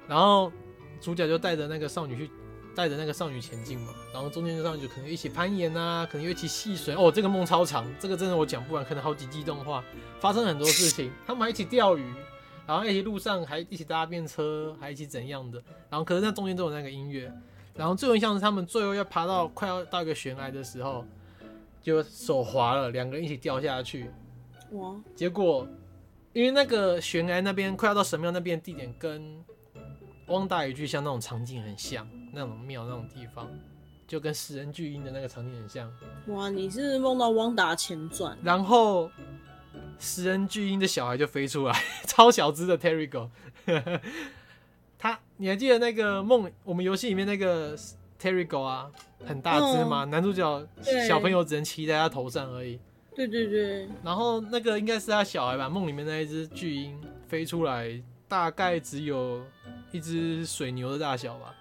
[0.07, 0.51] 然后
[0.99, 2.29] 主角就带着那个少女去。
[2.73, 7.11] 带着那个少女前进嘛，然后中间少女就可能一起攀岩啊，可能一起戏水哦。
[7.11, 9.83] 这个梦超长，这个真的我讲不完，可能好几季动画，
[10.21, 11.11] 发生很多事情。
[11.27, 12.13] 他们还一起钓鱼，
[12.65, 15.61] 然后一起路上还一起搭便车，还一起怎样的。
[15.89, 17.29] 然后可是那中间都有那个音乐，
[17.75, 21.03] 然后最后像是他们最后要爬到快要到一个悬崖的时候，
[21.81, 24.09] 就手滑了，两个人一起掉下去。
[24.71, 24.95] 哇！
[25.13, 25.67] 结果
[26.33, 29.43] 因为那个悬崖那边快要到神庙那边地点跟。
[30.27, 33.49] 汪达与巨像那种场景很像，那种庙那种地方，
[34.07, 35.91] 就跟食人巨婴的那个场景很像。
[36.27, 39.11] 哇，你是梦到汪达前传，然后
[39.99, 43.29] 食人巨婴的小孩就飞出来， 超小只的 Terrigal。
[44.97, 46.49] 他，你还记得那个梦？
[46.63, 47.77] 我们游戏里面那个
[48.17, 48.89] Terrigal 啊，
[49.25, 50.05] 很大只吗？
[50.05, 50.65] 嗯、男主角
[51.09, 52.79] 小朋友只能骑在他头上而已。
[53.15, 53.87] 对对对。
[54.03, 55.69] 然后那个应该是他小孩吧？
[55.69, 59.41] 梦里面那一只巨鹰飞出来，大概只有。
[59.93, 61.53] 一只水牛的大小吧，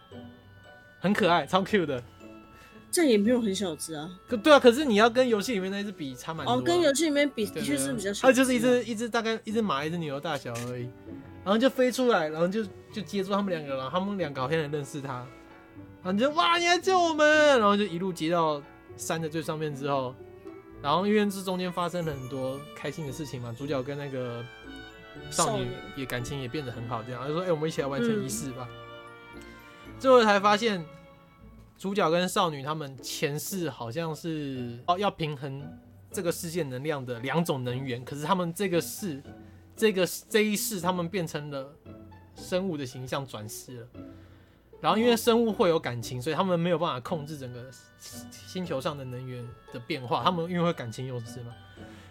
[1.00, 2.00] 很可爱，超 Q 的。
[2.88, 4.08] 这也没有很小只啊。
[4.28, 6.54] 可对啊，可是你要跟游戏里面那只比，差蛮多。
[6.54, 8.28] 哦，跟游戏里面比，的确是比较小。
[8.28, 10.88] 它就是一只一只大概一只马一只牛的大小而已，
[11.42, 13.98] 然后就飞出来，然后就就接住他们两个然后。
[13.98, 17.26] 他们两个好像也认识他，然后你就哇，你来救我们，
[17.58, 18.62] 然后就一路接到
[18.96, 20.14] 山的最上面之后，
[20.82, 24.44] 然后因为这中间发生了很多开心的事情嘛，主角跟那个。
[25.28, 25.66] 少女
[25.96, 28.68] 也感情也变得很好，这样就说：“哎、欸，我们一起来完成仪式吧。
[29.34, 29.42] 嗯”
[29.98, 30.82] 最后才发现，
[31.76, 35.62] 主角跟少女他们前世好像是哦要平衡
[36.12, 39.20] 这个世界能量的两种能源，可是他们这个世
[39.76, 41.76] 这个这一世他们变成了
[42.36, 43.88] 生物的形象转世了，
[44.80, 50.24] 然后因为生物会有感情，所以他们没有办法控制整个星球上的能源的变化。
[50.24, 51.52] 他们因为会感情用事嘛，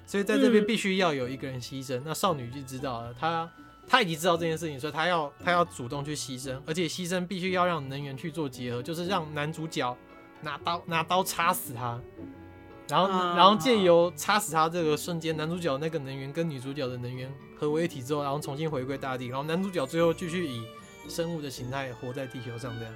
[0.05, 1.97] 所以在这边必须要有一个人牺牲。
[1.97, 3.49] 嗯、那少女就知道了，她
[3.87, 9.97] 她已经知道这件事情，所以她要她要主动去牺牲，而且牺牲必须要让能源去做结合，就是让男主角
[10.41, 11.99] 拿刀拿刀插死他，
[12.87, 20.67] 然后、啊、然后借由插死他这个瞬间，男主角那个能源跟女主角的能源合为一体之后，然后重新回归大地，然后男主角最后继续以。
[21.07, 22.93] 生物的形态活在地球上这样，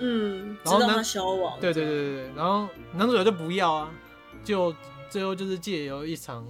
[0.00, 3.90] 嗯，然后他消亡，对对对对对，然后男主角就不要啊，
[4.44, 4.74] 就
[5.08, 6.46] 最后就是借由一场，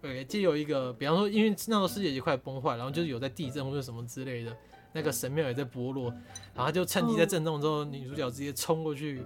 [0.00, 4.56] 对，借由一个，比方说，因为那时候世界已经快崩坏，然后就是有在地震或者什么之类的，
[4.92, 6.10] 那个神庙也在剥落，
[6.54, 9.22] 然后他就趁机在震动之后，女主角直接冲过去，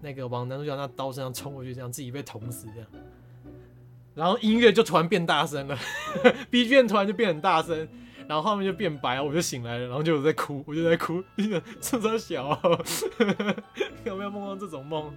[0.00, 2.88] 那个往男主角那刀身上冲过去，这样自己被捅死这样，
[4.14, 5.76] 然后音乐就突然变大声了，
[6.52, 7.88] BGM 突然就变很大声。
[8.28, 12.58] 然后画面就变白，我就醒来了，然后就在哭，我就在哭，真的这么小，
[14.04, 15.14] 有没有梦到这种梦？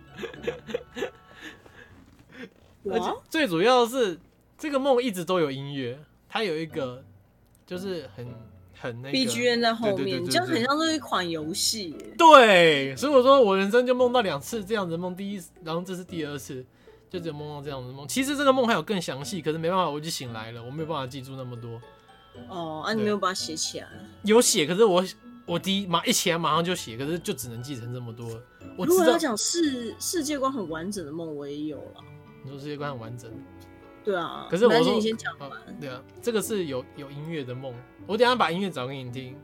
[2.90, 4.18] 而且最主要的是，
[4.58, 7.04] 这个梦一直都有音乐，它有一个
[7.66, 8.26] 就是很
[8.80, 11.96] 很那个 BGM 在后面，就很像是一款游戏。
[12.18, 16.66] 对，所以我说我人生就梦到两次这样子梦，第一，然后这是第二次，
[17.10, 18.08] 就只有梦到这样的梦。
[18.08, 21.82] 其实这个梦还有更详细，可是没办法，我就醒来了，我没有办法记住那么多。
[22.50, 23.88] 哦，啊，你没有把它写起来？
[24.24, 25.04] 有写，可是我
[25.46, 28.28] 我第一马一起来马上就写，可是就只能记成这么多。
[28.78, 32.04] 我如果要讲世世界观很完整的梦，我也有了。
[32.44, 33.32] 你说世界观很完整？
[34.04, 34.48] 对啊。
[34.50, 35.58] 可是我说你先讲完，啊。
[35.80, 37.74] 对啊，这个是有有音乐的梦，
[38.06, 39.36] 我等下把音乐找给你听。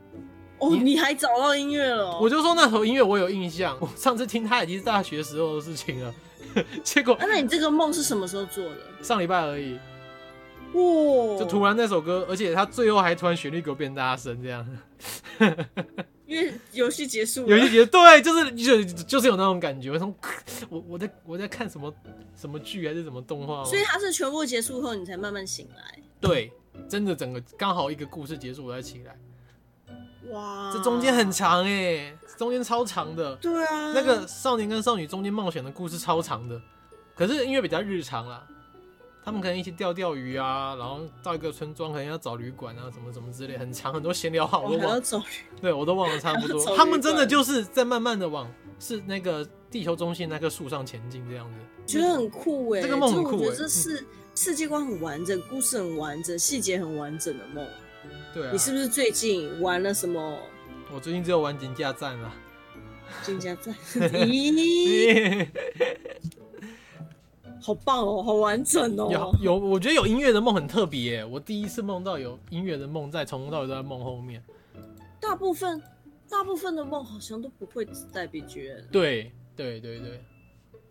[0.58, 2.18] 哦，你，你还找到音乐了？
[2.20, 6.14] 我就说那首音乐我有印象，我上次听它已经是大学时候的事情了。
[6.84, 8.76] 结果，啊，那你这个梦是什么时候做的？
[9.02, 9.76] 上礼拜而已。
[10.74, 11.38] 哇！
[11.38, 14.66] 就突然那首歌，而且他最后还突然旋律给我变大声，这样。
[16.26, 17.48] 因为游戏结束了。
[17.48, 19.90] 游戏结束，对，就是就就是有那种感觉。
[19.90, 20.14] 我从
[20.68, 21.92] 我我在我在看什么
[22.34, 23.64] 什么剧还是什么动画？
[23.64, 25.98] 所以它是全部结束后你才慢慢醒来。
[26.20, 26.50] 对，
[26.88, 29.16] 真的整个刚好一个故事结束我才起来。
[30.30, 30.72] 哇！
[30.72, 33.36] 这中间很长哎，中间超长的。
[33.36, 33.92] 对啊。
[33.92, 36.60] 那个少年跟少女中间冒险的故事超长的，
[37.14, 38.44] 可是因为比较日常啦。
[39.24, 45.02] 他们可能一起钓钓鱼啊，然后到一个村庄可能要找旅馆啊，什么什么之类，很长很多闲聊话我都忘了。
[45.62, 46.62] 对，我都忘了差不多。
[46.76, 51.58] 他们真的就是在慢慢的往是那个地球中心那棵树上前进这样子。
[51.86, 53.36] 觉得很酷哎、欸，这个梦很酷、欸。
[53.36, 57.66] 我觉得这是、嗯、世界观很完整，故事很完整，细节很完整的梦。
[58.34, 58.50] 对啊。
[58.52, 60.38] 你是不是最近玩了什么？
[60.92, 62.34] 我最近只有玩金家战了。
[63.22, 63.74] 金家战？
[64.28, 65.46] 咦？
[67.64, 69.08] 好棒哦，好完整哦。
[69.10, 71.24] 有有，我觉得有音乐的梦很特别耶。
[71.24, 74.44] 我第一次梦到有音乐的梦，在从头到尾都在梦后面。
[75.18, 75.82] 大部分
[76.28, 78.82] 大部分的梦好像都不会只带 BGM。
[78.92, 80.22] 对对对对，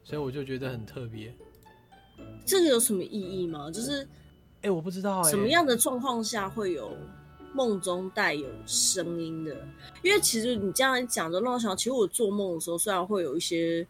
[0.03, 1.31] 所以我就觉得很特别。
[2.43, 3.69] 这个有什么意义吗？
[3.69, 4.07] 就是，哎、
[4.63, 5.29] 欸，我不知道哎。
[5.29, 6.89] 什么样的状况下会有
[7.53, 9.55] 梦中带有声音的？
[10.01, 13.87] 因为其实你这样讲的让我想，其实我做梦的时候，虽然会有一些。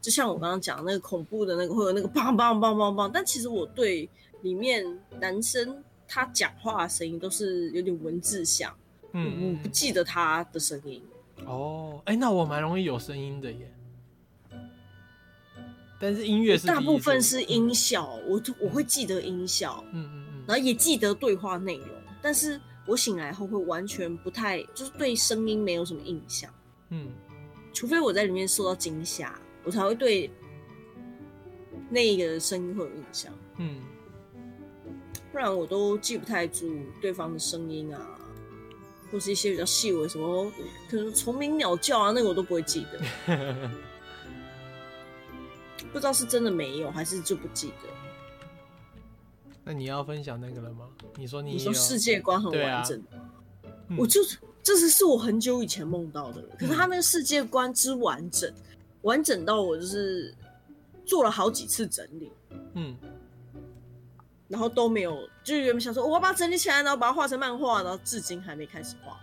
[0.00, 4.08] 就像我刚刚讲那个恐怖的那个，会有那个砰砰砰砰砰，但其实我对
[4.42, 4.84] 里面
[5.20, 8.74] 男生他讲话的声音都是有点文字像，
[9.12, 11.02] 嗯，我不记得他的声音。
[11.44, 13.74] 哦，哎、欸，那我蛮容易有声音的耶。
[16.00, 21.88] 但是音乐是大部分是音效，嗯、我我会记得音效，嗯嗯嗯，然后也记得对话内容，
[22.22, 26.50] 但是我醒来后会完全不太，就是对声音没有什么印象，
[26.88, 27.08] 嗯，
[27.74, 29.38] 除非我在里面受到惊吓。
[29.64, 30.30] 我才会对
[31.88, 33.80] 那个声音会有印象，嗯，
[35.32, 38.18] 不然我都记不太住对方的声音啊，
[39.10, 40.50] 或是一些比较细微什么，
[40.88, 43.00] 可能虫鸣鸟叫啊，那个我都不会记得，
[45.92, 47.88] 不知道是真的没有还是就不记得。
[49.64, 50.88] 那你要分享那个了吗？
[51.16, 53.20] 你说你，你说世界观很完整，啊
[53.88, 54.20] 嗯、我就
[54.62, 58.52] 这是是我很久以前梦到的，可是他那个世界观之完整。
[59.02, 60.34] 完整到我就是
[61.04, 62.30] 做了好几次整理，
[62.74, 62.96] 嗯，
[64.48, 69.18] 然后都没有，就是原本想说我要把它整理起来，然后把它画成漫画，然后至今还没开始画，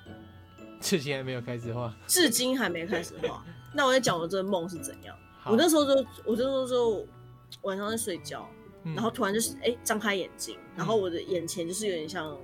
[0.80, 3.44] 至今还没有开始画，至今还没开始画。
[3.74, 5.16] 那我在讲我这个梦是怎样？
[5.46, 5.94] 我那时候就，
[6.26, 7.08] 我那时候就
[7.62, 8.50] 晚上在睡觉，
[8.84, 12.36] 嗯、然后突然就是哎张开眼睛，然后我的眼前就是有点像，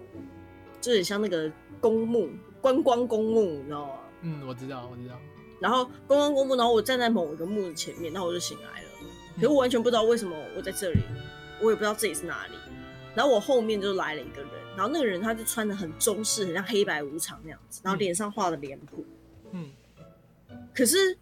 [0.79, 2.29] 就有点像那个公墓
[2.61, 3.93] 观光公墓，你知道吗？
[4.21, 5.19] 嗯，我知道，我知道。
[5.63, 8.87] 然后公公公墓，然后我站在某一个墓的前面，然后我就醒来了。
[9.35, 10.99] 可是我完全不知道为什么我在这里，
[11.61, 12.53] 我也不知道这里是哪里。
[13.15, 19.05] 然后我后面就来了一个人，然后那个人他就穿的很中式，很像黑白无常那样子，然后脸上画的脸谱。
[19.51, 19.71] 嗯。
[20.75, 21.17] 可是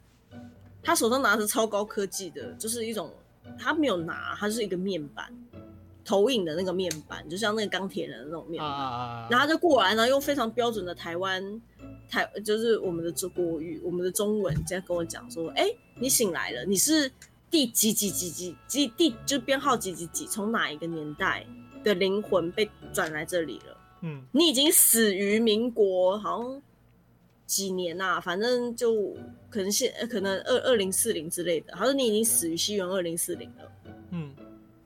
[0.82, 3.14] 他手上拿着超高科技的，就是一种
[3.60, 5.32] 他没有拿，他就是一个面板，
[6.04, 11.62] 投影的那个面板，就像那个钢铁人的那种面板，啊、然后他就过来，然后用非常标准的台湾
[12.12, 17.10] 台，就是我们的中国语，我们的中文，这样跟我讲说：“哎、欸，你醒来了，你是
[17.50, 21.46] 第几几几几几第，就编号几几几，从哪一个年代
[21.84, 23.78] 的灵魂被转来这里了？
[24.02, 26.62] 嗯，你已经死于民国，好像。”
[27.48, 29.14] 几年呐、啊，反正就
[29.50, 31.74] 可能现可能二二零四零之类的。
[31.74, 33.72] 他说你已经死于西元二零四零了，
[34.12, 34.34] 嗯，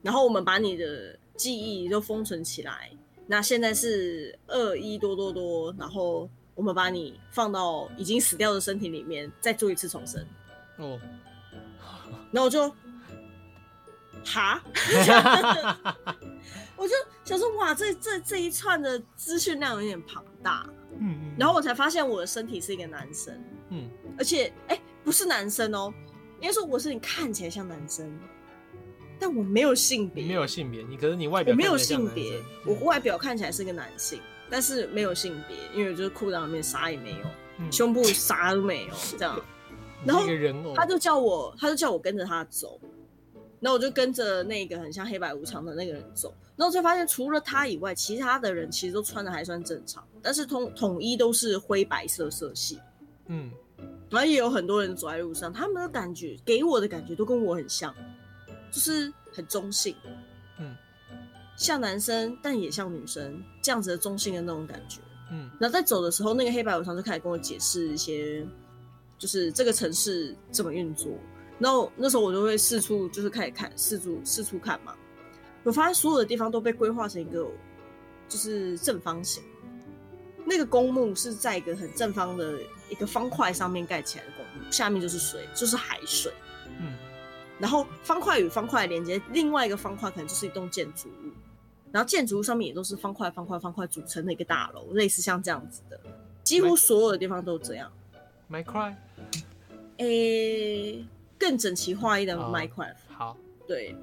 [0.02, 2.90] 然后我们把你的记忆都封存起来。
[3.28, 10.20] 那现在是二一多多多，然后我们把你放到已经死掉的身体里面，再做一次重生。
[10.78, 10.98] 哦，
[12.32, 12.68] 然后我就，
[14.24, 14.60] 哈，
[16.76, 16.94] 我就
[17.24, 20.66] 想说，哇，这这这一串的资讯量有点庞大。
[20.98, 23.88] 嗯，嗯，然后我才发现我的身体是一个男生，嗯，
[24.18, 25.92] 而且哎，不是男生哦，
[26.40, 28.10] 应该说我是你看起来像男生，
[29.20, 34.20] 但我没有性别，没有性别，你可是你外表我没有性别，我外表看起来是个男性，
[34.50, 37.26] 但是没有性别，因为就是裤裆里面啥也没有，
[37.58, 39.40] 嗯、胸部啥都没有，这样，
[40.04, 40.24] 然后
[40.74, 42.80] 他就叫我，他就叫我跟着他走。
[43.58, 52.78] 那我就跟着那个很像黑白无常的那个人走，然后就发现除了他以外，其他的人其实都穿的还算正常，但是统统一都是灰白色色系，
[53.28, 53.50] 嗯，
[54.10, 57.92] 然后也有很多人走在路上，他们的感觉给我的感觉都跟我很像，
[58.70, 60.12] 就是很中性，嗯，
[61.56, 65.00] 像男生但也像女生这样子的中性的那种感觉，
[65.30, 68.46] 嗯，然后在走的时候，那个黑白无常就开始跟我解释一些，
[69.18, 71.10] 就是这个城市怎么运作。
[71.58, 74.94] 然后那时候我就会四处就是开始看四处四处看嘛，
[75.64, 77.46] 我发现所有的地方都被规划成一个
[78.28, 79.42] 就是正方形，
[80.44, 82.58] 那个公墓是在一个很正方的
[82.90, 86.30] 一个方块上面盖起来的公墓，下面就是水，就是海水，
[86.78, 86.94] 嗯，
[87.58, 91.32] 然后方块与方块连接，另外一个方块可能就是一栋建筑物，
[91.92, 95.98] 然后建筑上面也都是方块方块方块组成的一个大楼，类似像这样子的，
[96.42, 97.90] 几乎所有的地方都这样。
[98.50, 98.94] Cry，
[99.98, 101.06] 诶。
[101.38, 103.36] 更整齐划一的 Minecraft，、oh, 好，
[103.68, 103.94] 对，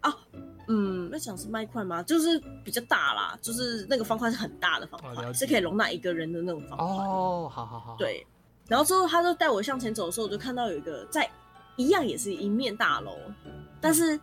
[0.00, 0.16] 啊，
[0.68, 2.04] 嗯，那讲是 Minecraft 吗？
[2.04, 6.86] 就是比较大啦，就是那个方块是很大的方块，oh, 是可以容纳一个人的那种方块。
[6.86, 7.96] 哦，好好好。
[7.98, 8.24] 对，
[8.68, 11.28] 然后之后他就带我向前走的时候，我就看到有一个在
[11.76, 13.18] 一样也是一面大楼，
[13.80, 14.18] 但是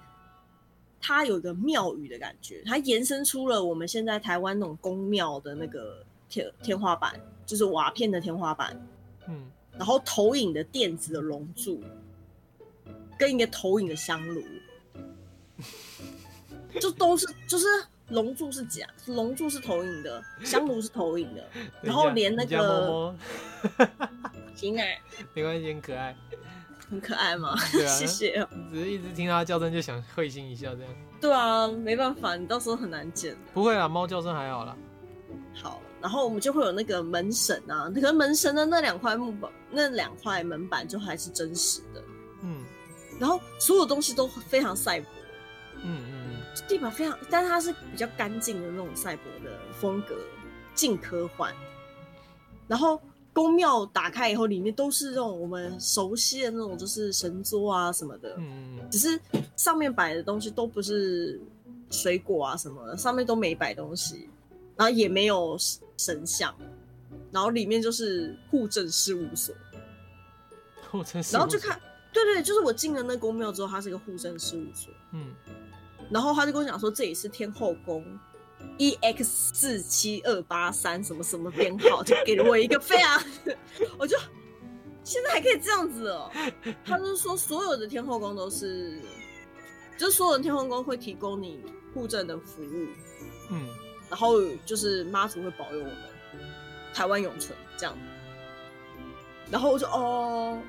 [1.08, 7.14] 它有一个庙宇的感觉，它延伸出了我们现在台湾那种宫庙的那个天天花板，
[7.46, 8.76] 就是瓦片的天花板，
[9.28, 9.46] 嗯，
[9.78, 11.80] 然后投影的电子的龙柱。
[13.18, 14.44] 跟一个投影的香炉，
[16.82, 17.66] 就都是就是
[18.10, 21.48] 龙柱是假，龙柱是投影的， 香炉是投影的，
[21.82, 23.16] 然后连那个，
[24.54, 24.84] 行啊，
[25.34, 26.14] 没关系，很可爱，
[26.90, 27.56] 很可爱吗？
[27.72, 28.48] 对啊，谢谢。
[28.72, 30.94] 只是一直听到它叫声就想会心一笑这样。
[31.20, 33.36] 对啊，没办法，你到时候很难剪。
[33.54, 34.76] 不会啦，猫叫声还好啦。
[35.54, 42.04] 好，然后我们就会有那个门神啊，可能门神的那两块木板，那两块门板就还是真实的。
[42.44, 42.64] 嗯
[43.20, 45.10] 然后所有东西都非常赛博，
[45.84, 50.16] 嗯嗯嗯，地板非常，但是它是比较干净的那种赛博的风格，
[50.74, 51.54] 近科幻。
[52.68, 53.02] 然后
[53.36, 59.20] 宫庙打开以后，里面都是这种我们熟悉的那种，就是神桌啊什么的，嗯嗯，只是
[59.58, 61.38] 上面摆的东西都不是
[61.92, 64.30] 水果啊什么的，上面都没摆东西，
[64.78, 65.58] 然后也没有
[65.98, 66.56] 神像，
[67.30, 69.54] 然后里面就是户政事务所，
[70.90, 71.78] 户政事务所，然后就看。
[72.14, 74.90] 对对，就是我进了那宫庙之后，它是一个户政事务所。
[75.12, 75.34] 嗯，
[76.10, 78.06] 然后他就跟我讲说，这里是天后宫
[78.78, 83.24] ，EX 四七二八三什么什么编号，就给了我一个非常，
[83.98, 84.18] 我就
[85.04, 86.32] 现在还可以这样子哦。
[86.84, 89.00] 他就是说，所有的天后宫都是，
[89.98, 91.64] 就是所有的天后宫会提供你
[91.94, 92.88] 护证的服务。
[93.52, 93.68] 嗯，
[94.10, 95.96] 然后就是妈祖会保佑我们
[96.94, 97.98] 台湾永存这样。
[99.52, 100.62] 然后我就哦。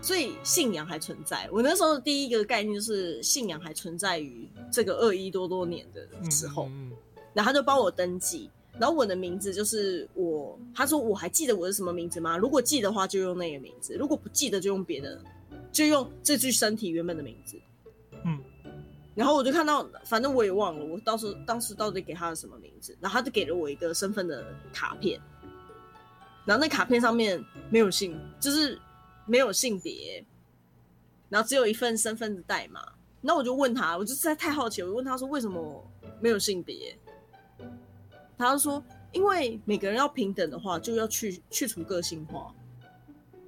[0.00, 1.48] 所以信仰还存在。
[1.50, 6.92] 我那时候的第一个概念就是信仰还存在于这个二一多多年的时候，嗯、
[7.34, 10.58] 然后他就帮我登记，然后我的名字就是我。
[10.74, 12.36] 他说我还记得我是什么名字吗？
[12.36, 15.20] 如果记得的话就用那个名字，如果不记得就用别的，
[15.70, 17.60] 就用这具身体原本的名字。
[18.24, 18.38] 嗯。
[19.14, 25.20] 然后我就看到，反正我也忘了，我当时当时到底给他的什么名字，然后他就给了我一个身份的卡片，
[26.44, 28.78] 然后那卡片上面没有性，就是。
[29.30, 30.24] 没有性别，
[31.28, 32.80] 然后只有一份身份的代码。
[33.20, 35.86] 那我就问他，我就实在太好奇，我就问他说为什么
[36.18, 36.98] 没有性别？
[38.38, 38.82] 他就说，
[39.12, 42.54] 因为每个人要平等的话，就要去去除个性化。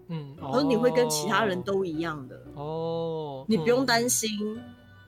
[0.09, 4.62] 嗯，他说你会跟其他人都一样的哦，你不用担心，嗯、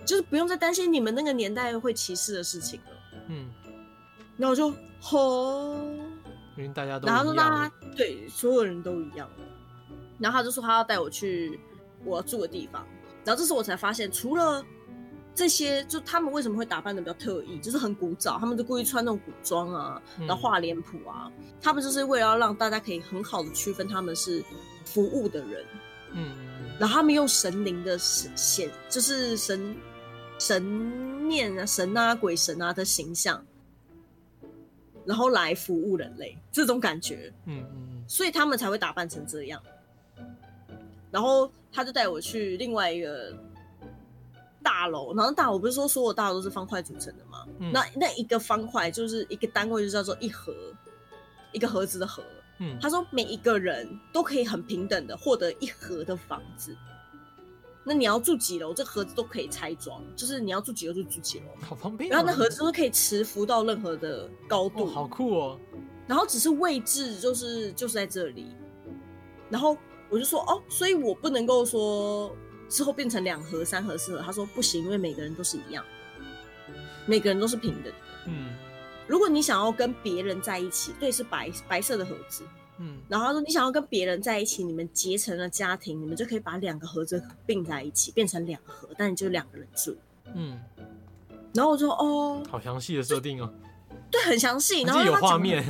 [0.07, 3.21] 就是不用再担心你们那个年代会歧视的事情了。
[3.27, 3.51] 嗯，
[4.37, 5.75] 然后我就吼，
[6.57, 9.29] 因为大家都，然后他说大家对所有人都一样。
[10.21, 11.59] 然后他就说他要带我去
[12.05, 12.87] 我要住的地方，
[13.25, 14.65] 然后这时候我才发现，除了
[15.35, 24.45] 这些，就他们为什么会打扮的比较特异，就是很古早，他们就故意穿那种古装啊，然后画脸谱啊，嗯、他们就是为了要让大家可以很好的区分他们是
[24.85, 25.65] 服务的人，
[26.13, 26.37] 嗯，
[26.79, 29.75] 然后他们用神灵的显，就是神
[30.39, 33.43] 神念啊、神啊、鬼神啊的形象，
[35.07, 39.63] 然后来服务人类，这种感觉，嗯嗯嗯，所以他们才会打扮成这样。
[41.11, 43.37] 然后他就带我去另外一个
[44.63, 47.45] 大楼，然后大楼不是说所有大楼都是方块组成的吗？
[47.59, 50.55] 嗯、那那一个方块就是一个单位，就叫做一盒，
[51.53, 52.23] 一个盒子的盒。
[52.59, 56.77] 嗯，他说每一个人都可以很平等的获得一盒的房子。
[57.85, 62.09] 那你要住几楼，这盒子都可以拆装，就是你要住几楼就住几楼，好方便。
[62.11, 65.61] 然后那盒子都可以持浮到任何的高度，哦、好酷哦。
[66.07, 68.55] 然后只是位置就是就是在这里，
[69.51, 69.77] 然后。
[70.11, 72.37] 我就说哦，所以我不能够说
[72.73, 74.23] 之后变成两盒、三盒、四盒。
[74.25, 75.85] 他说不行，因为每个人都是一样，
[77.05, 77.93] 每个人都是平等的。
[78.27, 78.49] 嗯，
[79.07, 82.45] 如果你想要跟别人在一起，对，是白白色的盒子。
[82.79, 89.95] 嗯，然后他说你想要跟别人在一起，你们结成了家庭，你们就可以把两个盒子并在一起，变成两盒，但你就两个人住。
[90.35, 90.59] 嗯，
[91.53, 93.53] 然后我说哦，好详细的设定哦。
[94.11, 95.63] 对，很详细，然后有画面。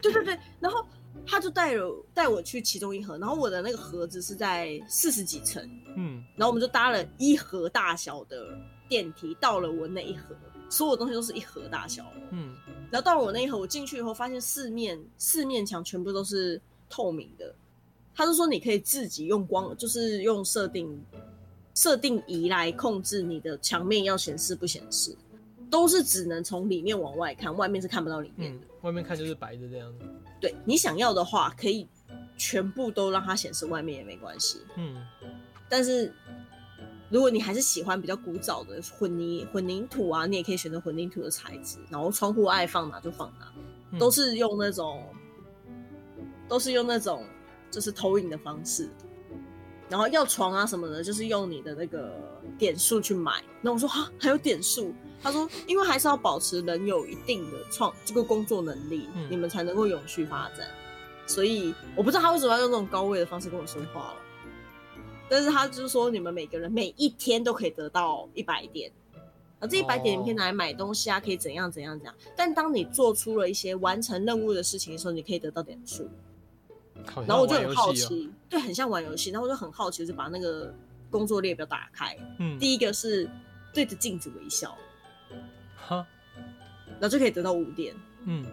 [0.00, 0.84] 对对对，然后。
[1.26, 5.62] 他就带了带我去其中一盒，然后我的那个盒子是在四十几层，
[5.96, 8.58] 嗯，然后我们就搭了一盒大小的
[8.88, 10.34] 电梯到了我那一盒，
[10.68, 12.54] 所有东西都是一盒大小，嗯，
[12.90, 16.60] 然后到了我那一盒，我进去以后发现四面四面墙全部都是
[16.90, 17.54] 透明的，
[18.14, 21.02] 他就说你可以自己用光，就是用设定
[21.74, 25.16] 设定仪来控制你的墙面要显示不显示，
[25.70, 30.04] 都是只能从里面往外看，外面是看不到里面的，嗯，外面看就是白的这样子。
[30.42, 31.86] 对，你想要的话，可以
[32.36, 34.60] 全部都让它显示外面也没关系。
[34.76, 34.96] 嗯，
[35.68, 36.12] 但是
[37.08, 41.78] 如果你还是喜欢比较古早的混凝混凝土啊，你也可以选择混凝土的材质。
[41.88, 43.52] 然后窗户爱放哪就放哪，
[43.92, 45.06] 嗯、都是用那种
[46.48, 47.24] 都是用那种
[47.70, 48.90] 就是投影的方式。
[49.88, 52.18] 然后要床啊什么的，就是用你的那个
[52.58, 53.44] 点数去买。
[53.60, 54.92] 那我说哈，还有点数。
[55.22, 60.66] 他说：“因为还是要保持人有一定的创这个工作能力，嗯、你们才能够永续发展。
[61.26, 64.16] 所以我不知道他为什么要用这种高位的方式跟我说话了。
[65.30, 68.90] 但是他就是说，你们每个人每一天都可以得到一百点，
[69.60, 72.14] 啊，这一百点你可以拿来买东西啊，可以怎样怎样怎样。
[72.36, 76.06] 但当你做出了一些完成任务的事情的时候，你可以得到点数。
[77.26, 79.30] 然后我就很好奇，对，很像玩游戏。
[79.30, 80.74] 然后我就很好奇，就把那个
[81.10, 82.16] 工作列表打开。
[82.38, 83.30] 嗯，第一个是
[83.72, 84.76] 对着镜子微笑。”
[85.86, 86.06] 哈，
[86.88, 88.44] 然后就可以得到五点，嗯，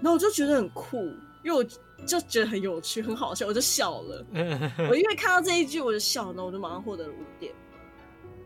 [0.00, 0.98] 然后我就觉得很酷，
[1.44, 1.64] 因为我
[2.06, 4.24] 就觉得很有趣，很好笑，我就笑了。
[4.90, 7.52] 我因为看到这一句我就笑，然后我就马上获得了五点。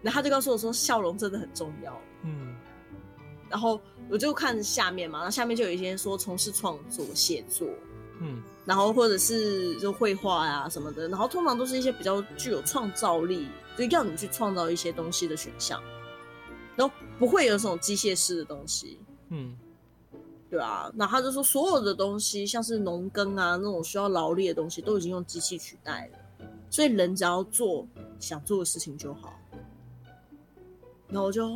[0.03, 2.55] 然后他就告诉我说，笑容真的很重要，嗯。
[3.49, 7.66] 然后我就看下面嘛，然后下面就有一些说从事创作、写作，
[8.20, 15.83] 嗯，然后或者是就绘画啊什么的，然后通常都是一些比较具有创造力，就要你去创造一些东西的选项。
[16.76, 16.89] 都
[17.19, 18.97] 不会有这种机械式的东西，
[19.31, 19.57] 嗯，
[20.49, 27.85] 对啊，那他就说所有的东西，像是农耕啊那种需要劳力的东西，都已经用机器取代了，所以人只要做
[28.21, 29.35] 想做的事情就好。
[31.09, 31.49] 然后我就，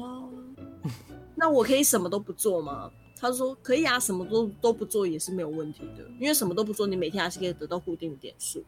[1.36, 2.90] 那我可以什么都不做吗？
[3.16, 8.64] 他说可以啊，什么都都不做也是没有问题的，因为什么都不做，你每天还是可以得到固定的点数，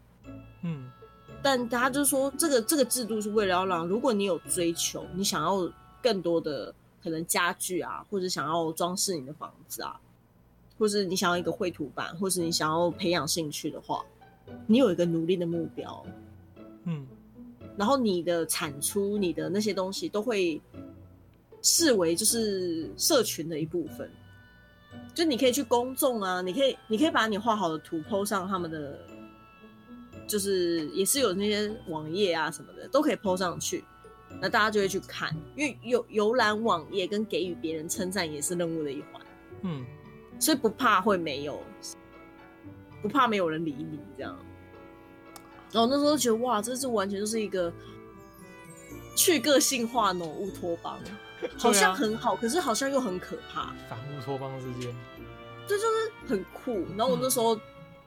[0.62, 0.88] 嗯，
[1.42, 5.68] 但他就说这个这个制度是为了要让，如果你有追求，你想要。
[6.04, 6.74] 更多的
[7.04, 10.00] 可能家具啊，或者想要装饰你的房子啊，
[10.78, 14.02] 或是你想要一个绘图板，或是你想要培养兴趣的话，
[14.66, 16.02] 你有一个努力的目标，
[16.84, 17.06] 嗯，
[17.76, 20.58] 然后你的产出，你的那些东西都会
[21.60, 24.10] 视为就是社群的一部分，
[25.14, 28.98] 就你可以去公众啊，你可以你可以把你画好的图 po 上他们的，
[30.26, 33.84] 就是也是有那些网页啊什么的，都可以 po 上去。
[34.40, 39.22] 那大家就会去看，因为游游览网页跟给予别人称赞也是任务的一环，
[39.62, 39.84] 嗯，
[40.38, 41.62] 所以不怕会没有，
[43.00, 44.36] 不怕没有人理你这样。
[45.72, 47.72] 然后那时候觉得哇，这是完全就是一个
[49.16, 50.98] 去个性化的乌托邦，
[51.56, 53.74] 好像很好，啊、可是好像又很可怕。
[53.88, 54.94] 反乌托邦之间，
[55.66, 56.84] 这就是很酷。
[56.96, 57.58] 然后我那时候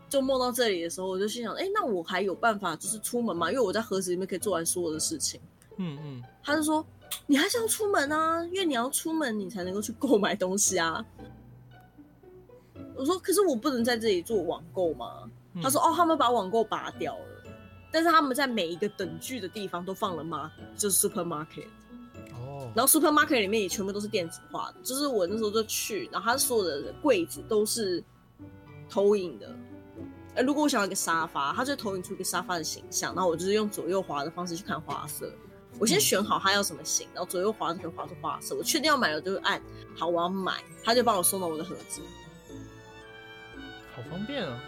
[0.08, 3.52] 就梦到这里的时候，我就心想，哎、欸，那我还有办法就是出门吗？
[3.52, 5.42] 因为我在盒子里面可以做完所有的事情。
[5.78, 6.86] 嗯嗯，他就说，
[7.26, 11.06] 你还是要出门啊，因为你要出门，你才能够去购买东西啊。
[12.96, 15.30] 我说，可是我不能在这里做网购吗？
[15.54, 17.44] 嗯、他说，哦，他们把网购拔掉了，
[17.92, 21.68] 但是他们在每一个等距的地方都放了 mark，就是 supermarket。
[22.34, 22.72] 哦。
[22.76, 28.04] 然后 supermarket 里面也全部都是电子化的，就是我那时候就去，然后他所有的柜子都是
[28.90, 29.56] 投影的。
[30.36, 35.32] 哎，如果我想要一个沙发，它就投影出一个沙发的形象，然后我就是用左右滑的方式去看花色。
[35.80, 38.56] 我先选好它要什么型，然后左右滑就可以滑出花色。
[38.56, 39.62] 我确定要买了，就会按
[39.96, 42.02] 好，我要买，他就帮我送到我的盒子。
[43.96, 44.60] 好方便啊！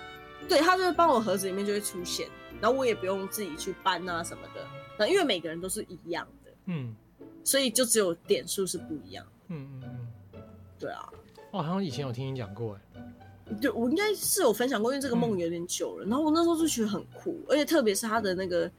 [0.48, 2.28] 对，他就会帮我盒子里面就会出现，
[2.60, 4.66] 然后我也不用自己去搬啊什么的。
[4.98, 6.96] 那因为每个人都是一样的，嗯，
[7.44, 9.26] 所以就只有点数是不一样。
[9.48, 10.42] 嗯嗯嗯，
[10.80, 11.10] 对啊。
[11.52, 13.04] 哦好像以前有听你讲过，哎。
[13.60, 16.06] 对，我应该是有分享过，因为这个梦有点久了。
[16.06, 18.70] 嗯、然后我那时候就觉得很酷，而且特别是他的那个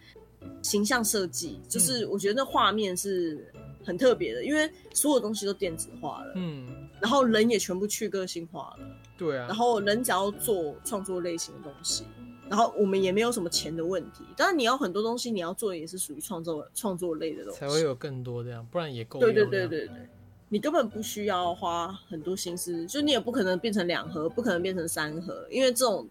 [0.62, 3.52] 形象设计，就是我觉得那画面是
[3.84, 8.86] 很特别的，因为所有东西都电子化了，嗯，然后人也全部去个性化了，
[9.16, 12.04] 对啊，然后人只要做创作类型的东西，
[12.48, 14.24] 然后我们也没有什么钱的问题。
[14.36, 19.18] 当然你要很多东西，你要做的也是属于创作创作类的东西，才会有更多这样，不然也够。
[19.20, 20.08] 对对对对对。
[20.52, 26.08] 你根本不需要花很多心思，就你也不可能变成两盒，不可能变成三盒，因为这种，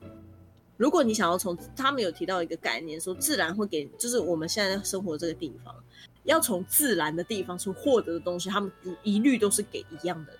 [0.80, 5.75] 如果你想要从他们有提到一个概念，说自然会给，就是我们现在生活这个地方，
[6.23, 8.71] 要从自然的地方去获得的东西，他们
[9.03, 10.32] 一律都是给一样的，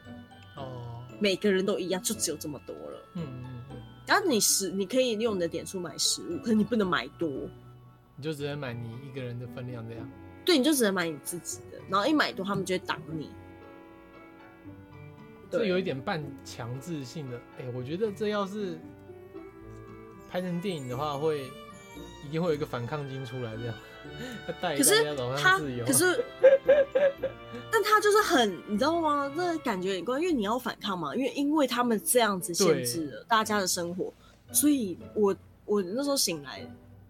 [0.56, 3.78] 哦，每个人都一样，就只有这么多了，嗯嗯嗯，
[4.08, 7.30] 然后你食，你可以用你的点数买食物，可是你不能买多，
[8.16, 10.10] 你就只能买你一个人的分量这样，
[10.46, 13.30] 对，你就只能买你自己的，然后一买多，他们就会挡你。
[15.52, 18.80] 这有一点半强制性的，哎、欸，我觉得这要是
[20.30, 21.46] 拍成电影的话，会
[22.26, 23.76] 一定会有一个反抗军出来，这样
[24.62, 25.86] 带大家走向自由。
[25.86, 26.24] 可是，
[27.72, 29.32] 但他就是很，你知道吗？
[29.36, 34.14] 那感觉很怪，因为你要反抗嘛，因为因为他们这样子限制了大家的生活，
[34.52, 36.66] 所以我我那时候醒来，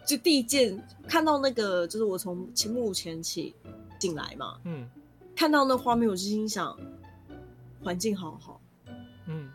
[0.06, 3.54] 就第一件看到那个，就是我从幕幕前起
[4.00, 4.90] 进来嘛，嗯，
[5.36, 6.78] 看到那画面，我就心想。
[7.82, 8.60] 环境好好，
[9.28, 9.50] 嗯，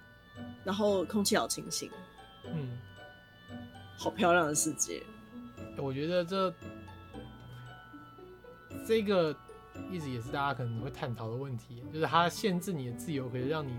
[0.64, 1.90] 然后空气好清新，
[2.46, 2.70] 嗯，
[3.96, 5.02] 好漂亮的世界。
[5.78, 6.54] 我觉得这
[8.86, 9.34] 这个
[9.90, 13.72] 一直也是大家可能会探讨的问题，就是它限制你的自由，可以让你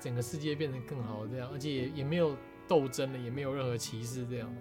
[0.00, 4.52] 整个世界变得更好，这样，而且也也没有斗争了，也没有任何歧视，这样。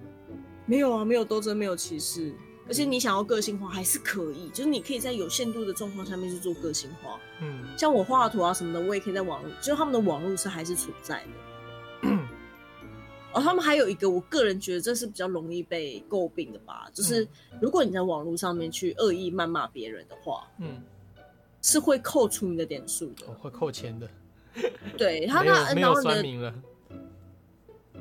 [0.65, 2.33] 没有啊，没有斗争，没有歧视。
[2.67, 7.17] 而且你想要个性化还是可以，就是你可以在有限度的状况下面去做个性化。
[7.39, 11.29] 嗯，像我画图啊什么的，我也可以在网络，就是他们的网络是还是存在的。
[13.41, 17.27] 他们还有一个，我个人觉得这是比较容易被诟病的吧，就是
[17.61, 20.81] 如果你在网络上面去恶意谩骂别人的话，嗯，
[21.61, 24.09] 是会扣除你的点数的，会扣钱的。
[24.97, 26.53] 对他那没有酸民了，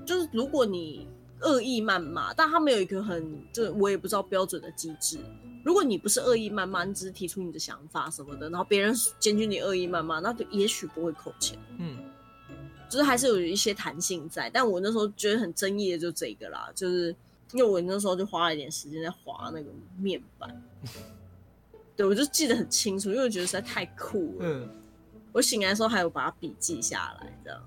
[0.05, 1.07] 就是如果你。
[1.43, 5.19] 恶意谩骂，但他们有一个很，就我也不知道标准的机制。
[5.63, 11.59] 如果你不是恶意谩骂，你只是提出你的想法什么的，然后别人检举你恶意谩骂，那就也许不会扣钱。
[11.77, 11.99] 嗯，
[12.89, 14.49] 就是还是有一些弹性在。
[14.51, 17.15] 但我那时候觉得很争议的就这个啦，就是
[17.53, 20.63] 因为我那时候就花了一点时间在划那个面板。
[21.97, 24.41] 对，我就记得很清楚，因为我觉得实在太酷了。
[24.41, 24.69] 嗯，
[25.33, 27.63] 我醒来的时候还有把它笔记下来，这样，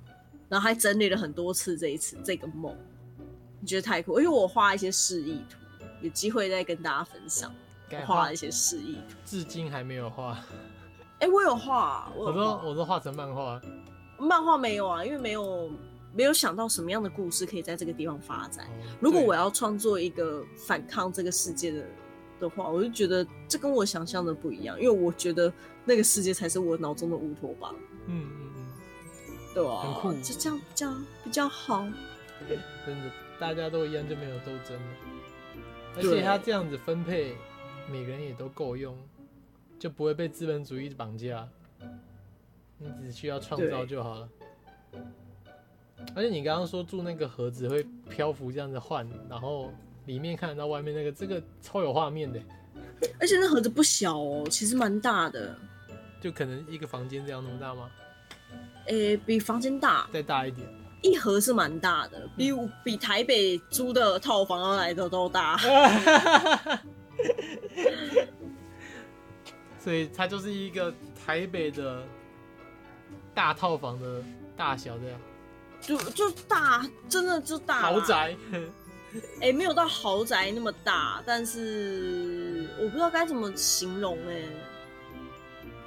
[0.47, 2.75] 然后还整理了很多次这一次这个梦。
[3.59, 5.57] 你觉得太酷，因为我画一些示意图，
[6.01, 7.53] 有机会再跟大家分享。
[8.05, 10.33] 画一些示意图，至今还没有画。
[11.17, 13.59] 哎、欸，我有画，我说我说画成漫画。
[14.19, 15.71] 漫画没有啊，因为没有
[16.13, 18.65] 没有想到什么样的故事可以在这个地方发展。
[18.65, 21.85] 哦、如果我要创作一个反抗这个世界的
[22.41, 25.51] 的话，我就觉得这跟我想象的不一样，因为我觉得
[25.85, 27.73] 那个世界才是我脑中的乌托邦。
[28.07, 28.67] 嗯嗯嗯，
[29.53, 30.93] 对啊，很酷，就这样比较
[31.23, 31.87] 比较好。
[32.85, 33.11] 真的。
[33.39, 34.97] 大家都一样就没有斗争了，
[35.95, 37.37] 而且他这样子分配，
[37.89, 38.97] 每个人也都够用，
[39.79, 41.47] 就不会被资本主义绑架。
[42.79, 44.27] 你只需要创造就好了。
[46.15, 49.71] 而且你刚刚说住那个盒子会漂浮这样子换，然后
[50.05, 52.39] 里面看得到外面那个，这个超有画面的。
[53.19, 55.55] 而且那盒子不小哦，其实蛮大的。
[56.21, 57.89] 就可能一个房间这样那么大吗？
[58.87, 60.67] 诶、欸，比房间大，再大一点。
[61.01, 62.51] 一盒是蛮大的，比
[62.83, 65.57] 比台北租的套房要来的都大，
[69.79, 70.93] 所以它就是一个
[71.25, 72.03] 台北的
[73.39, 74.21] 大套房的
[74.57, 75.17] 大小这样。
[75.79, 78.35] 就就大，真的就大豪宅。
[79.13, 84.49] 哎、欸，没有到豪宅那么大，但是我不知道该怎么形容哎、欸，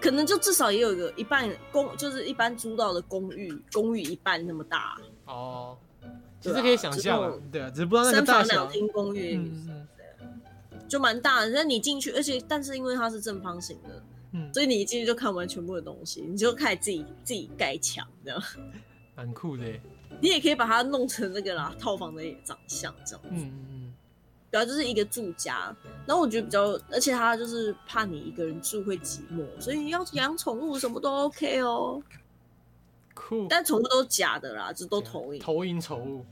[0.00, 4.96] 可能就至少也有一个一半公，就是一般租到的公寓，公寓一半那么大。
[5.26, 5.76] 哦，
[6.40, 8.48] 其实可以想象，对啊，只是不知道那个大小。
[8.48, 9.86] 三房两厅公寓，嗯、
[10.88, 11.50] 就蛮大的。
[11.50, 14.02] 那你进去，而且但是因为它是正方形的，
[14.32, 18.42] 嗯，所以你一进去就看完全部的东西，你就开始自己自己盖墙，这样，
[19.14, 19.64] 蛮酷的。
[20.20, 23.44] 你也可以把它弄成那个啦，套房的长相这样子。
[23.44, 23.94] 嗯嗯嗯。
[24.50, 25.74] 主要就是一个住家，
[26.06, 32.02] 然后我觉得比较，而且他就是怕你一个人住会寂寞，所以你要养宠物什么都 OK 哦。
[33.14, 33.46] 酷。
[33.48, 35.40] 但宠物都是假的啦，就都投影。
[35.40, 36.24] 投影宠物。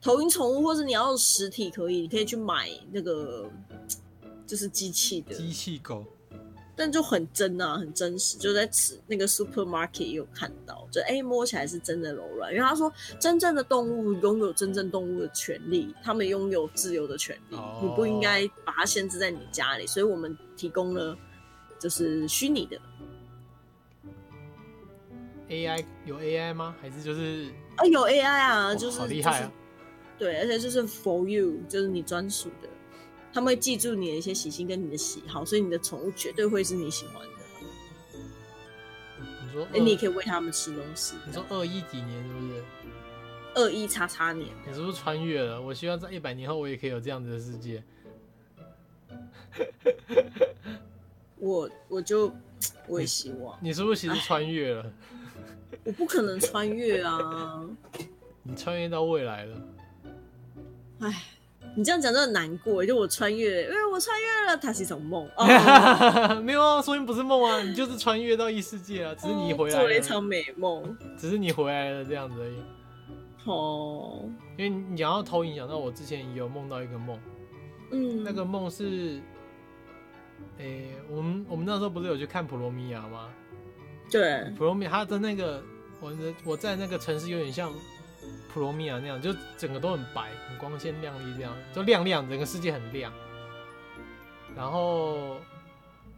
[0.00, 3.50] 投影宠物，或是你要实体可以，你可以去买那个，
[4.46, 5.34] 就是机器的。
[5.34, 6.06] 机器狗。
[6.80, 12.50] 但就很真啊，很真实，就在吃那个 supermarket 也有看到，就哎、欸、摸起来是真的柔软。
[12.54, 19.86] 因为他说，真正的动物拥有真正动物的权利，他们拥有自由的权利，哦、你不应该把它限制在你家里。
[19.86, 21.14] 所以我们提供了
[21.78, 22.80] 就是虚拟的
[25.50, 26.74] AI，有 AI 吗？
[26.80, 29.52] 还是就是啊有 AI 啊，就是好厉害啊、
[30.18, 32.68] 就是，对，而且就是 for you，就是你专属的。
[33.32, 37.28] 他们会记住你的一些习性跟你的喜好，所以你的宠物绝对会是你喜欢的。
[39.18, 41.14] 你说，哎、欸，你也可以喂他们吃东西。
[41.26, 42.64] 你说二一几年是不是？
[43.54, 44.48] 二一叉叉年。
[44.66, 45.60] 你是不是穿越了？
[45.60, 47.82] 我希望在一百年后，我也可以有这样子的世界。
[51.38, 52.32] 我我就
[52.86, 53.56] 我也希望。
[53.60, 54.92] 你是不是其实穿越了？
[55.84, 57.64] 我不可能穿越啊！
[58.42, 59.62] 你穿越到未来了。
[61.00, 61.22] 哎。
[61.76, 65.28] 你这样讲真的很难过，就我穿越，因为我穿越了，它是一种梦。
[65.36, 72.56] 哦、没有啊，说明不是梦啊，你就是穿越到异世界啊，只是你回来了，做了一场美梦，只是你回来了这样子而已。
[73.44, 77.18] 哦，因为你讲到投影，想到我之前也有梦到一个梦，
[77.92, 79.20] 嗯，那个梦是，
[80.58, 83.28] 诶、欸，我们我们那时候不是有去看普罗米亚吗？
[84.10, 85.62] 对，普罗米亚它的那个，
[86.00, 86.12] 我
[86.44, 87.72] 我在那个城市有点像。
[88.52, 93.12] 普罗米亚那样，就整个都很白，很光鲜亮丽，这样就亮亮，整个世界很亮。
[94.56, 95.36] 然后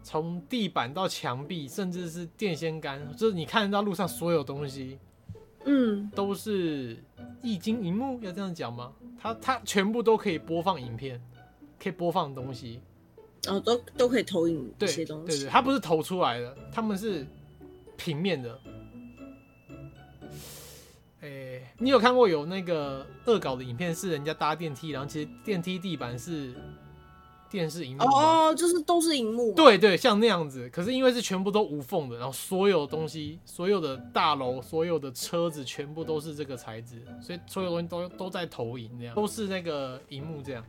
[0.02, 4.98] 从地板到墙壁，甚至是电线杆，就是你看得到路上所有东西，
[5.64, 6.96] 嗯，都是
[7.42, 8.92] 一晶一幕，要这样讲吗？
[9.20, 11.22] 它它全部都可以播放影片，
[11.78, 12.80] 可以播放东西，
[13.46, 15.26] 哦，都都可以投影一些东西。
[15.26, 17.26] 对对对，它不是投出来的，它们是
[17.96, 18.58] 平面的。
[21.82, 26.54] 你有看过有那个恶搞的影片，是人家搭电梯，然后其实电梯地板是
[27.50, 30.70] 电视荧幕哦，就是都是荧幕，对对，像那样子。
[30.70, 40.64] 可是因为是全部都无缝的，然后所有东西、所有的大楼、所有的车子全部都是这个材质，所以所有东西都都在投影，这样都是那个荧幕这样。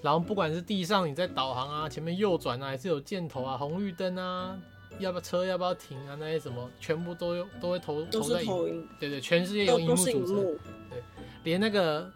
[0.00, 4.58] 然后不管是地上你在导航啊，前面右转啊，还是有箭头啊、红绿灯啊。
[4.98, 6.16] 要不要车要不要停啊？
[6.18, 10.36] 那些什么全部都有都会投投在投影，对对，全世界由荧幕组成，
[10.90, 11.02] 对，
[11.44, 12.10] 连那个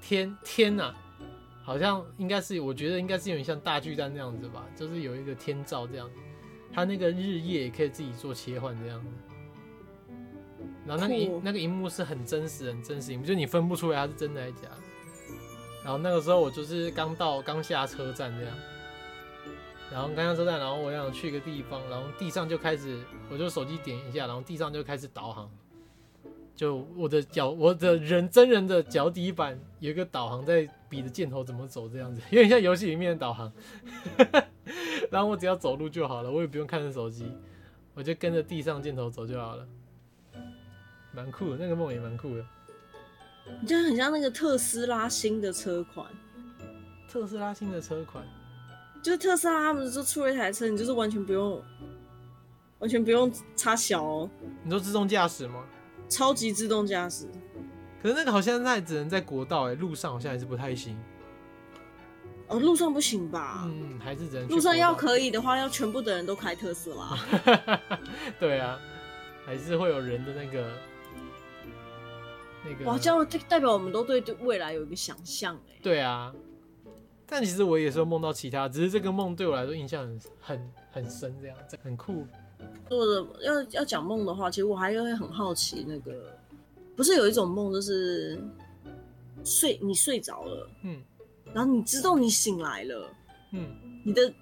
[0.00, 0.94] 天天呐、啊，
[1.62, 6.10] 好像应该是我觉得应该是有点像大巨蛋那样子吧，就是有一个天照这样，
[6.72, 10.14] 它那个日夜也可以自己做切换这样子，
[10.86, 14.78] 然后那个荧那个荧幕是很真实很真实，就你分不出来它是真的还是假的。
[15.84, 18.56] 然后那个时候我就是刚到刚下车站这样。
[19.90, 22.98] 然后刚刚车站，然后我想去一个地方，然后地上就开始，
[23.30, 25.50] 我就手机点一下，然后地上就开始导航，
[26.54, 33.52] 就我的脚，我的人真人的脚底板有一个导航在比着箭头怎么走这样子，有点像游戏里面的导航。
[35.10, 37.32] 然后我只要走路就好了，我也不用看着手机，
[37.94, 39.66] 我就跟着地上箭头走就好了，
[41.12, 42.44] 蛮酷的，那个梦也蛮酷的。
[43.60, 46.10] 你就很像那个特斯拉新的车款，
[47.08, 48.26] 特斯拉新的车款。
[49.06, 51.62] 就是特斯拉，他们就出了一台车，你就是完全不用，
[52.80, 54.28] 完全不用插小哦。
[54.64, 55.64] 你说自动驾驶吗？
[56.08, 57.28] 超级自动驾驶。
[58.02, 60.98] 可是那个好像在只能在国道哎，路上好像还是不太行。
[62.48, 63.62] 哦，路上不行吧？
[63.66, 64.48] 嗯，还是只能。
[64.48, 67.16] 路上要可以的话，要全部的人都开特斯拉。
[68.40, 68.76] 对啊，
[69.46, 70.72] 还是会有人的那个
[72.64, 72.84] 那个。
[72.90, 75.78] 哇，这样代表我们都对对未来有一个想象哎。
[75.80, 76.34] 对啊。
[77.28, 82.24] 但其实我也是梦到其他，只是这个梦对我来说印象很很很深，这样很酷。
[82.88, 86.32] 做的要要讲梦的话，其实我还会很好奇，那个
[86.94, 88.40] 不是有一种梦，就是
[89.44, 91.02] 睡你睡着了，嗯，
[91.52, 93.08] 然后你知道你醒来了，
[93.52, 93.68] 嗯，
[94.04, 94.32] 你的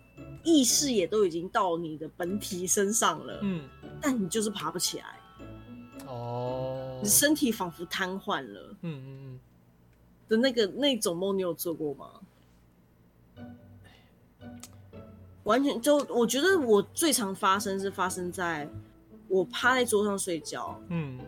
[0.44, 3.68] 意识也都已经到你的本体身上了，嗯，
[4.00, 5.04] 但你就是爬不起来。
[6.06, 6.44] 哦。
[6.94, 9.40] 哦，你身体仿佛瘫痪了，嗯嗯嗯
[10.28, 12.08] 的那个那种梦，你有做过吗？
[15.44, 18.68] 完全就我觉得我最常发生是发生在
[19.28, 21.18] 我趴在桌上睡觉，嗯，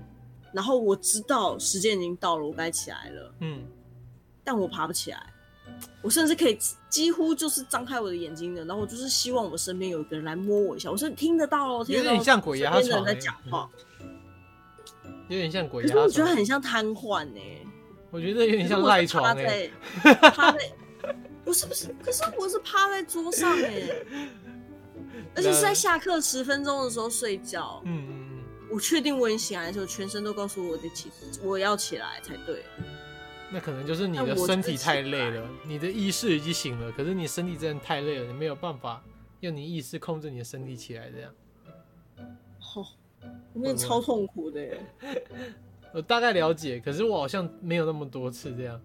[0.52, 3.62] 然后我知道时间已经到了，我该起来了，嗯，
[4.42, 5.32] 但我爬不起来，
[6.02, 6.58] 我甚至可以
[6.88, 13.68] 几乎就是张开我的眼睛的，然后我就是希望我身边有一个人来摸我一下，我是听得到哦，听得到，有点像鬼压床在讲话，
[15.28, 17.40] 有点像鬼压床，我觉得很像瘫痪呢，
[18.10, 19.70] 我觉得有点像赖床哎，
[20.32, 20.58] 趴在。
[21.46, 23.88] 不是不是，可是我是趴在桌上哎，
[25.36, 27.80] 而且是在下课十分钟的时候睡觉。
[27.84, 31.08] 嗯嗯嗯，我确定我已经醒来的时候，全身都告诉我得起，
[31.44, 32.64] 我要起来才对。
[33.48, 39.00] 那可能就是你的身体太累了，你的意识已经醒了，可是你身体真的太累了，你没有办法
[39.38, 41.32] 用你意识控制你的身体起来这样。
[42.58, 42.80] 好
[43.22, 44.84] 哦，那超痛苦的耶。
[45.94, 48.82] 我大概了解，可是我好像没有那么多次这样。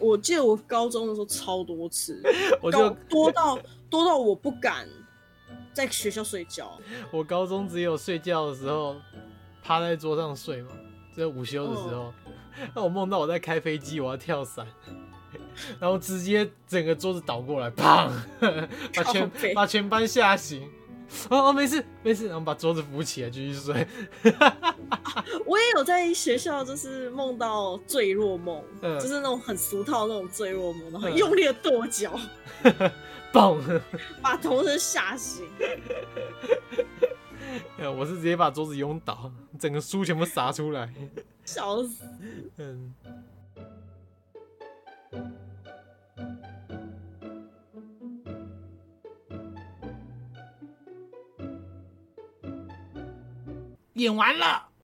[0.00, 2.20] 我记得我高中的时候超多次，
[2.60, 4.88] 我就多到多到我不敢
[5.72, 6.78] 在学校睡觉。
[7.12, 8.96] 我高中只有睡觉的时候
[9.62, 10.70] 趴在桌上睡嘛，
[11.14, 12.12] 只有午休的时候。
[12.74, 14.66] 那、嗯、 我梦到我在开飞机，我要跳伞，
[15.78, 18.10] 然后直接整个桌子倒过来，砰，
[18.94, 20.68] 把全把全班吓醒。
[21.28, 23.86] 哦哦，没事没事，然后把桌子扶起来继续睡。
[25.46, 32.18] 我也有在学校，就是梦到坠落梦，嗯、就是那种很俗套的那种坠落梦，然后用力的跺脚，
[33.32, 33.80] 嘣、嗯，
[34.22, 35.46] 把同学吓醒。
[37.96, 40.92] 我是直接把桌子拥倒，整个书全部洒出来，
[41.44, 42.04] 笑死。
[42.58, 42.94] 嗯。
[54.00, 54.69] 演完了。